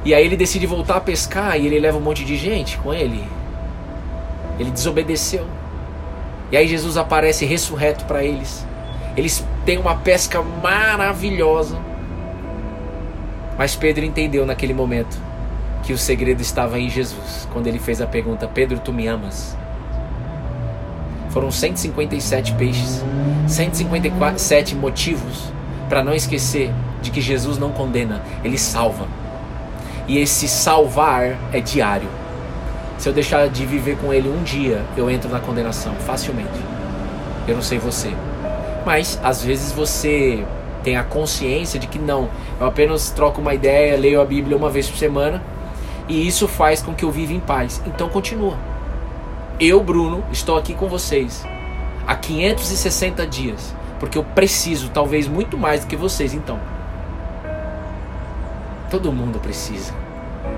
[0.03, 2.93] E aí ele decide voltar a pescar e ele leva um monte de gente com
[2.93, 3.23] ele.
[4.59, 5.45] Ele desobedeceu.
[6.51, 8.65] E aí Jesus aparece ressurreto para eles.
[9.15, 11.77] Eles têm uma pesca maravilhosa.
[13.57, 15.17] Mas Pedro entendeu naquele momento
[15.83, 19.57] que o segredo estava em Jesus, quando ele fez a pergunta: Pedro, tu me amas?
[21.29, 23.03] Foram 157 peixes,
[23.47, 25.51] 157 motivos
[25.87, 29.07] para não esquecer de que Jesus não condena, ele salva.
[30.07, 32.09] E esse salvar é diário.
[32.97, 36.59] Se eu deixar de viver com ele um dia, eu entro na condenação facilmente.
[37.47, 38.11] Eu não sei você.
[38.85, 40.43] Mas às vezes você
[40.83, 42.29] tem a consciência de que não.
[42.59, 45.43] Eu apenas troco uma ideia, leio a Bíblia uma vez por semana
[46.07, 47.81] e isso faz com que eu viva em paz.
[47.85, 48.57] Então continua.
[49.59, 51.45] Eu, Bruno, estou aqui com vocês
[52.05, 56.59] há 560 dias, porque eu preciso, talvez muito mais do que vocês, então.
[58.89, 60.06] Todo mundo precisa.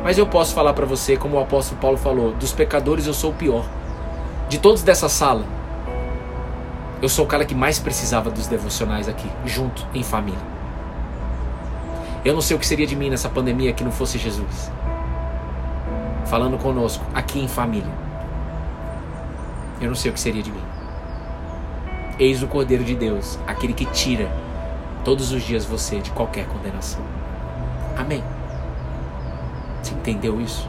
[0.03, 3.31] Mas eu posso falar para você, como o apóstolo Paulo falou, dos pecadores eu sou
[3.31, 3.65] o pior.
[4.47, 5.45] De todos dessa sala,
[7.01, 10.39] eu sou o cara que mais precisava dos devocionais aqui, junto, em família.
[12.23, 14.71] Eu não sei o que seria de mim nessa pandemia que não fosse Jesus.
[16.25, 17.91] Falando conosco, aqui em família.
[19.79, 20.63] Eu não sei o que seria de mim.
[22.19, 24.29] Eis o Cordeiro de Deus, aquele que tira
[25.05, 27.01] todos os dias você de qualquer condenação.
[27.97, 28.21] Amém.
[29.81, 30.67] Você entendeu isso?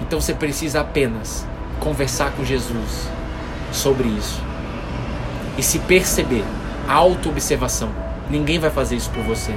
[0.00, 1.46] Então você precisa apenas
[1.80, 3.08] conversar com Jesus
[3.72, 4.40] sobre isso
[5.58, 6.44] e se perceber,
[6.88, 7.90] auto-observação.
[8.28, 9.54] Ninguém vai fazer isso por você,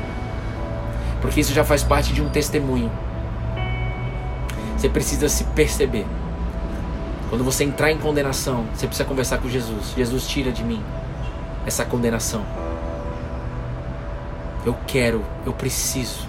[1.22, 2.92] porque isso já faz parte de um testemunho.
[4.78, 6.06] Você precisa se perceber.
[7.30, 9.94] Quando você entrar em condenação, você precisa conversar com Jesus.
[9.96, 10.84] Jesus, tira de mim
[11.66, 12.46] essa condenação.
[14.66, 16.29] Eu quero, eu preciso.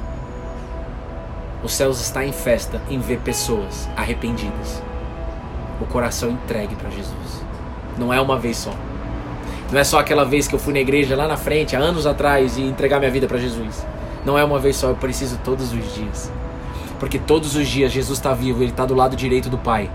[1.62, 4.82] Os céus está em festa em ver pessoas arrependidas.
[5.80, 7.44] O coração entregue para Jesus.
[7.98, 8.72] Não é uma vez só.
[9.70, 12.06] Não é só aquela vez que eu fui na igreja lá na frente, há anos
[12.06, 13.86] atrás, e entregar minha vida para Jesus.
[14.24, 16.32] Não é uma vez só, eu preciso todos os dias.
[16.98, 19.90] Porque todos os dias Jesus está vivo, Ele está do lado direito do Pai.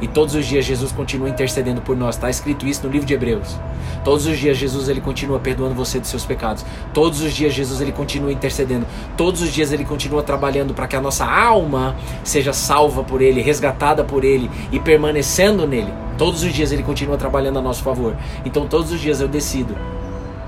[0.00, 2.14] E todos os dias Jesus continua intercedendo por nós.
[2.14, 3.56] Está escrito isso no livro de Hebreus.
[4.04, 6.64] Todos os dias Jesus ele continua perdoando você dos seus pecados.
[6.94, 8.86] Todos os dias Jesus ele continua intercedendo.
[9.16, 13.42] Todos os dias ele continua trabalhando para que a nossa alma seja salva por ele,
[13.42, 15.92] resgatada por ele e permanecendo nele.
[16.16, 18.16] Todos os dias ele continua trabalhando a nosso favor.
[18.44, 19.76] Então todos os dias eu decido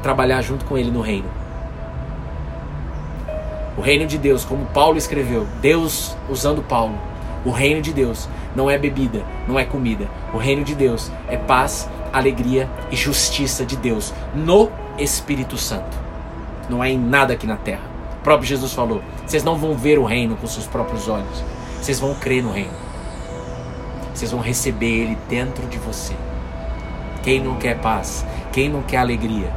[0.03, 1.29] trabalhar junto com ele no reino.
[3.77, 6.95] O reino de Deus, como Paulo escreveu, Deus usando Paulo.
[7.45, 10.09] O reino de Deus não é bebida, não é comida.
[10.33, 15.99] O reino de Deus é paz, alegria e justiça de Deus no Espírito Santo.
[16.69, 17.83] Não é em nada aqui na terra.
[18.21, 21.45] O próprio Jesus falou: vocês não vão ver o reino com seus próprios olhos,
[21.81, 22.91] vocês vão crer no reino.
[24.13, 26.15] Vocês vão receber ele dentro de você.
[27.23, 28.27] Quem não quer paz?
[28.53, 29.51] Quem não quer alegria?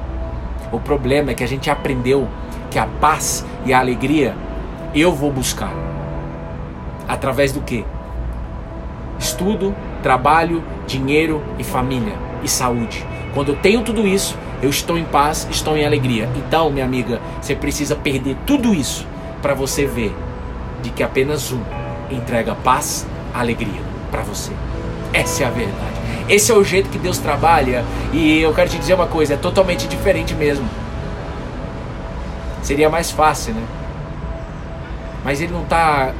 [0.71, 2.27] O problema é que a gente aprendeu
[2.71, 4.35] que a paz e a alegria
[4.95, 5.73] eu vou buscar.
[7.07, 7.85] Através do que?
[9.23, 12.13] Estudo, trabalho, dinheiro e família
[12.43, 13.05] e saúde.
[13.33, 16.29] Quando eu tenho tudo isso, eu estou em paz, estou em alegria.
[16.35, 19.07] Então, minha amiga, você precisa perder tudo isso
[19.41, 20.15] para você ver
[20.81, 21.61] de que apenas um
[22.11, 24.51] entrega paz, alegria para você.
[25.11, 25.93] Essa é a verdade.
[26.29, 29.37] Esse é o jeito que Deus trabalha e eu quero te dizer uma coisa, é
[29.37, 30.67] totalmente diferente mesmo.
[32.61, 33.63] Seria mais fácil, né?
[35.23, 36.13] Mas ele não está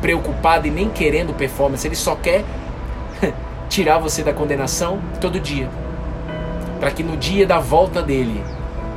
[0.00, 2.44] preocupado e nem querendo performance, ele só quer
[3.68, 5.68] tirar você da condenação todo dia.
[6.78, 8.42] Para que no dia da volta dele,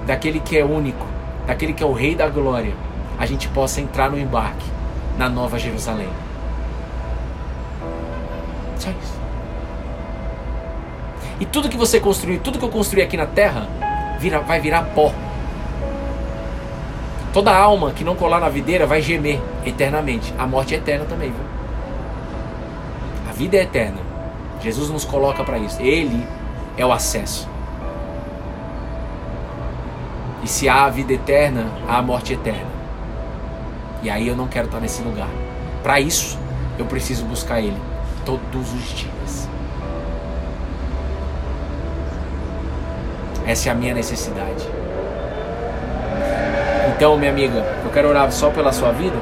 [0.05, 1.05] daquele que é único,
[1.45, 2.73] daquele que é o Rei da Glória,
[3.17, 4.65] a gente possa entrar no embarque
[5.17, 6.09] na Nova Jerusalém.
[8.77, 9.19] Só isso.
[11.39, 13.67] E tudo que você construir, tudo que eu construir aqui na terra,
[14.19, 15.11] vira, vai virar pó.
[17.33, 20.31] Toda alma que não colar na videira vai gemer eternamente.
[20.37, 21.45] A morte é eterna também, viu?
[23.27, 23.97] A vida é eterna.
[24.61, 25.81] Jesus nos coloca para isso.
[25.81, 26.25] Ele
[26.77, 27.49] é o acesso.
[30.43, 32.71] E se há a vida eterna, há a morte eterna.
[34.03, 35.29] E aí eu não quero estar nesse lugar.
[35.81, 36.37] Para isso,
[36.77, 37.77] eu preciso buscar Ele
[38.23, 39.49] todos os dias.
[43.45, 44.82] Essa é a minha necessidade.
[47.03, 49.17] Então, minha amiga, eu quero orar só pela sua vida.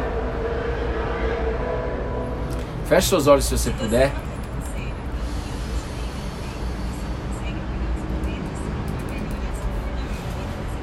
[2.85, 4.11] Feche seus olhos se você puder.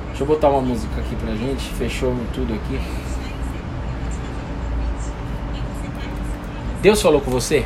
[0.09, 1.73] Deixa eu botar uma música aqui pra gente.
[1.75, 2.81] Fechou tudo aqui.
[6.83, 7.65] Deus falou com você?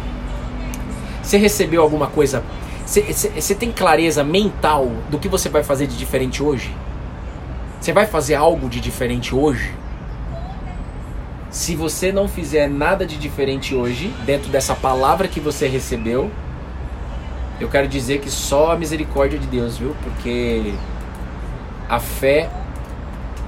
[1.23, 2.45] Você recebeu alguma coisa?
[2.85, 6.71] Você tem clareza mental do que você vai fazer de diferente hoje?
[7.83, 9.75] Você vai fazer algo de diferente hoje?
[11.51, 16.31] Se você não fizer nada de diferente hoje, dentro dessa palavra que você recebeu,
[17.59, 19.97] eu quero dizer que só a misericórdia de Deus, viu?
[20.05, 20.75] Porque
[21.89, 22.49] a fé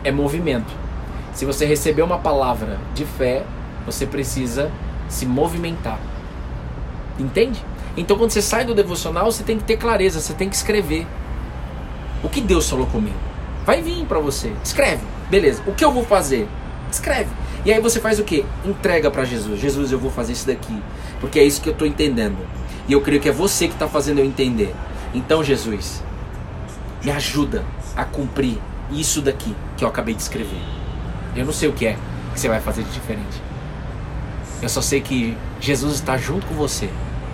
[0.02, 0.72] é movimento.
[1.32, 3.44] Se você receber uma palavra de fé,
[3.86, 4.68] você precisa
[5.08, 6.00] se movimentar.
[7.20, 7.64] Entende?
[7.96, 11.06] Então quando você sai do devocional, você tem que ter clareza, você tem que escrever.
[12.20, 13.33] O que Deus falou comigo?
[13.64, 14.52] Vai vir para você.
[14.62, 15.02] Escreve.
[15.30, 15.62] Beleza.
[15.66, 16.48] O que eu vou fazer?
[16.90, 17.30] Escreve.
[17.64, 18.44] E aí você faz o que?
[18.64, 19.58] Entrega para Jesus.
[19.58, 20.82] Jesus, eu vou fazer isso daqui.
[21.20, 22.36] Porque é isso que eu estou entendendo.
[22.86, 24.74] E eu creio que é você que está fazendo eu entender.
[25.14, 26.02] Então, Jesus,
[27.02, 27.64] me ajuda
[27.96, 28.58] a cumprir
[28.90, 30.60] isso daqui que eu acabei de escrever.
[31.34, 31.96] Eu não sei o que é
[32.34, 33.42] que você vai fazer de diferente.
[34.60, 36.90] Eu só sei que Jesus está junto com você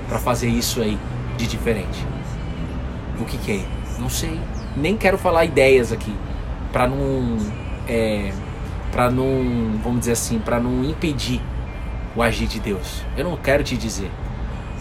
[0.09, 0.99] para fazer isso aí
[1.37, 2.07] de diferente.
[3.19, 3.65] O que, que é?
[3.99, 4.41] Não sei
[4.77, 6.15] nem quero falar ideias aqui,
[6.73, 7.37] para não,
[7.89, 8.33] é,
[8.93, 11.41] para não, vamos dizer assim, para não impedir
[12.15, 13.05] o agir de Deus.
[13.17, 14.11] Eu não quero te dizer.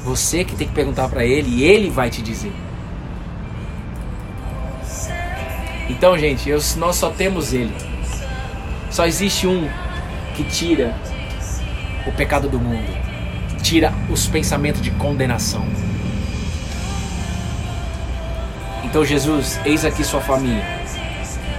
[0.04, 2.54] Você que tem que perguntar para Ele e Ele vai te dizer.
[5.90, 7.74] Então, gente, eu, nós só temos Ele.
[8.90, 9.68] Só existe um
[10.36, 10.96] que tira
[12.08, 12.90] o pecado do mundo,
[13.62, 15.66] tira os pensamentos de condenação.
[18.90, 20.66] Então, Jesus, eis aqui sua família.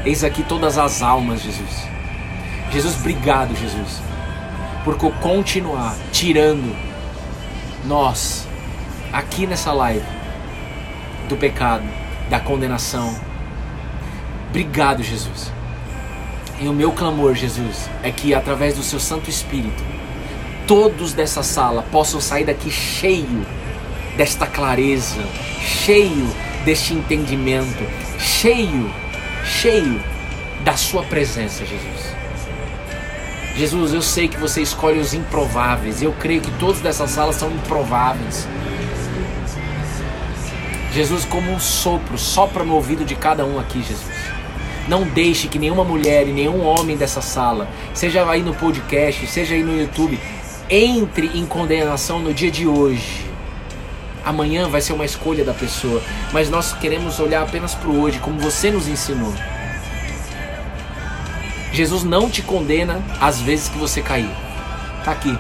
[0.05, 1.89] Eis aqui todas as almas, Jesus.
[2.73, 4.03] Jesus, obrigado, Jesus,
[4.85, 6.77] por continuar tirando
[7.85, 8.49] nós
[9.13, 10.05] aqui nessa live
[11.29, 11.85] do pecado,
[12.29, 13.15] da condenação.
[14.49, 15.53] Obrigado, Jesus.
[16.61, 19.83] E o meu clamor, Jesus, é que através do seu Santo Espírito,
[20.67, 23.47] todos dessa sala possam sair daqui cheio
[24.17, 25.23] desta clareza,
[25.61, 26.29] cheio
[26.65, 27.83] deste entendimento,
[28.19, 28.91] cheio,
[29.45, 30.01] cheio
[30.63, 32.21] da Sua presença, Jesus.
[33.57, 36.03] Jesus, eu sei que você escolhe os improváveis.
[36.03, 38.47] Eu creio que todos dessa sala são improváveis.
[40.93, 44.31] Jesus, como um sopro, sopra no ouvido de cada um aqui, Jesus.
[44.89, 49.55] Não deixe que nenhuma mulher e nenhum homem dessa sala, seja aí no podcast, seja
[49.55, 50.19] aí no YouTube,
[50.69, 53.30] entre em condenação no dia de hoje
[54.25, 56.03] Amanhã vai ser uma escolha da pessoa,
[56.33, 59.35] mas nós queremos olhar apenas para o hoje, como você nos ensinou.
[61.73, 64.31] Jesus não te condena às vezes que você caiu.
[65.05, 65.39] Tá aqui.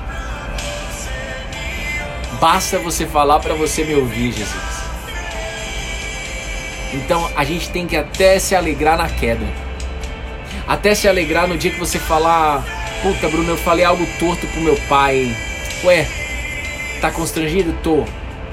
[2.40, 4.80] Basta você falar para você me ouvir, Jesus.
[6.92, 9.44] Então a gente tem que até se alegrar na queda.
[10.66, 12.64] Até se alegrar no dia que você falar,
[13.02, 15.36] puta Bruno, eu falei algo torto pro meu pai.
[15.84, 16.06] Ué,
[17.00, 17.72] tá constrangido?
[17.82, 18.04] Tô.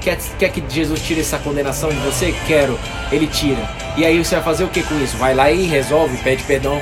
[0.08, 2.34] Quer, quer que Jesus tire essa condenação de você?
[2.46, 2.78] Quero.
[3.12, 3.68] Ele tira.
[3.94, 5.18] E aí você vai fazer o que com isso?
[5.18, 6.80] Vai lá e resolve, pede perdão.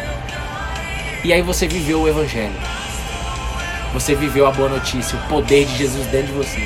[1.25, 2.55] E aí você viveu o Evangelho.
[3.93, 6.61] Você viveu a boa notícia, o poder de Jesus dentro de você.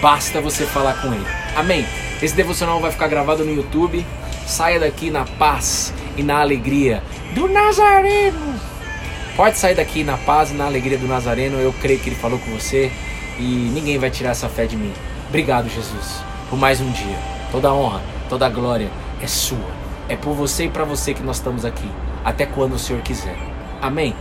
[0.00, 1.26] Basta você falar com Ele.
[1.56, 1.84] Amém?
[2.22, 4.06] Esse devocional vai ficar gravado no YouTube.
[4.46, 7.02] Saia daqui na paz e na alegria
[7.34, 8.54] do Nazareno.
[9.34, 11.58] Pode sair daqui na paz e na alegria do Nazareno.
[11.58, 12.92] Eu creio que Ele falou com você
[13.38, 14.92] e ninguém vai tirar essa fé de mim.
[15.28, 17.16] Obrigado, Jesus, por mais um dia.
[17.50, 18.88] Toda honra, toda glória
[19.20, 19.84] é sua.
[20.08, 21.88] É por você e para você que nós estamos aqui,
[22.24, 23.36] até quando o Senhor quiser.
[23.80, 24.14] Amém.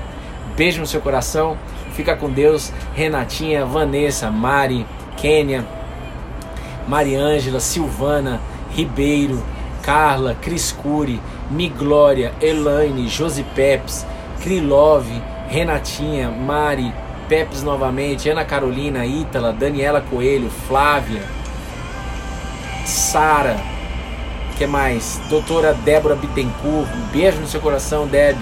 [0.56, 1.58] Beijo no seu coração.
[1.94, 2.72] Fica com Deus.
[2.94, 4.86] Renatinha, Vanessa, Mari,
[5.18, 5.66] Kênia,
[6.88, 8.42] Mariângela, Silvana,
[8.72, 9.44] Ribeiro,
[9.82, 14.06] Carla, Cris Cury, Miglória, Elaine, Josi Peps,
[14.42, 16.94] Krilove, Renatinha, Mari,
[17.28, 21.22] Peps novamente, Ana Carolina, Ítala, Daniela Coelho, Flávia,
[22.86, 23.58] Sara,
[24.58, 25.20] que mais?
[25.30, 28.38] Doutora Débora Bittencourt, um beijo no seu coração, Deb.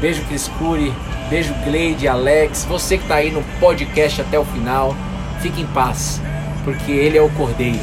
[0.00, 0.92] Beijo Cris Cury,
[1.30, 4.94] beijo Gleide, Alex, você que está aí no podcast até o final,
[5.40, 6.20] fique em paz,
[6.64, 7.80] porque ele é o Cordeiro,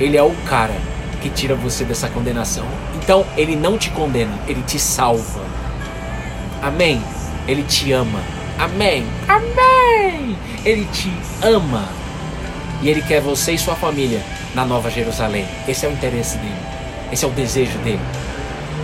[0.00, 0.74] ele é o cara
[1.22, 2.64] que tira você dessa condenação.
[2.96, 5.40] Então, ele não te condena, ele te salva.
[6.62, 7.00] Amém?
[7.46, 8.20] Ele te ama.
[8.58, 9.06] Amém.
[9.28, 10.36] Amém.
[10.64, 11.88] Ele te ama.
[12.82, 14.22] E ele quer você e sua família
[14.54, 15.46] na Nova Jerusalém.
[15.68, 16.56] Esse é o interesse dele.
[17.12, 18.00] Esse é o desejo dele.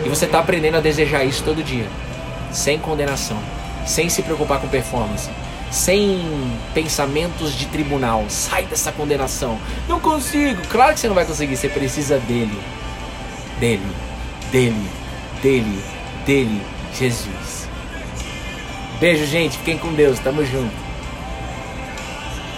[0.04, 1.86] E você está aprendendo a desejar isso todo dia,
[2.50, 3.38] sem condenação,
[3.86, 5.30] sem se preocupar com performance,
[5.70, 6.20] sem
[6.74, 8.24] pensamentos de tribunal.
[8.28, 9.58] Sai dessa condenação.
[9.88, 10.60] Não consigo.
[10.68, 11.56] Claro que você não vai conseguir.
[11.56, 12.58] Você precisa dele,
[13.58, 13.86] dele,
[14.50, 14.90] dele,
[15.40, 15.84] dele,
[16.26, 16.62] dele,
[16.98, 17.41] Jesus.
[19.02, 19.58] Beijo, gente.
[19.58, 20.20] Fiquem com Deus.
[20.20, 20.81] Tamo junto.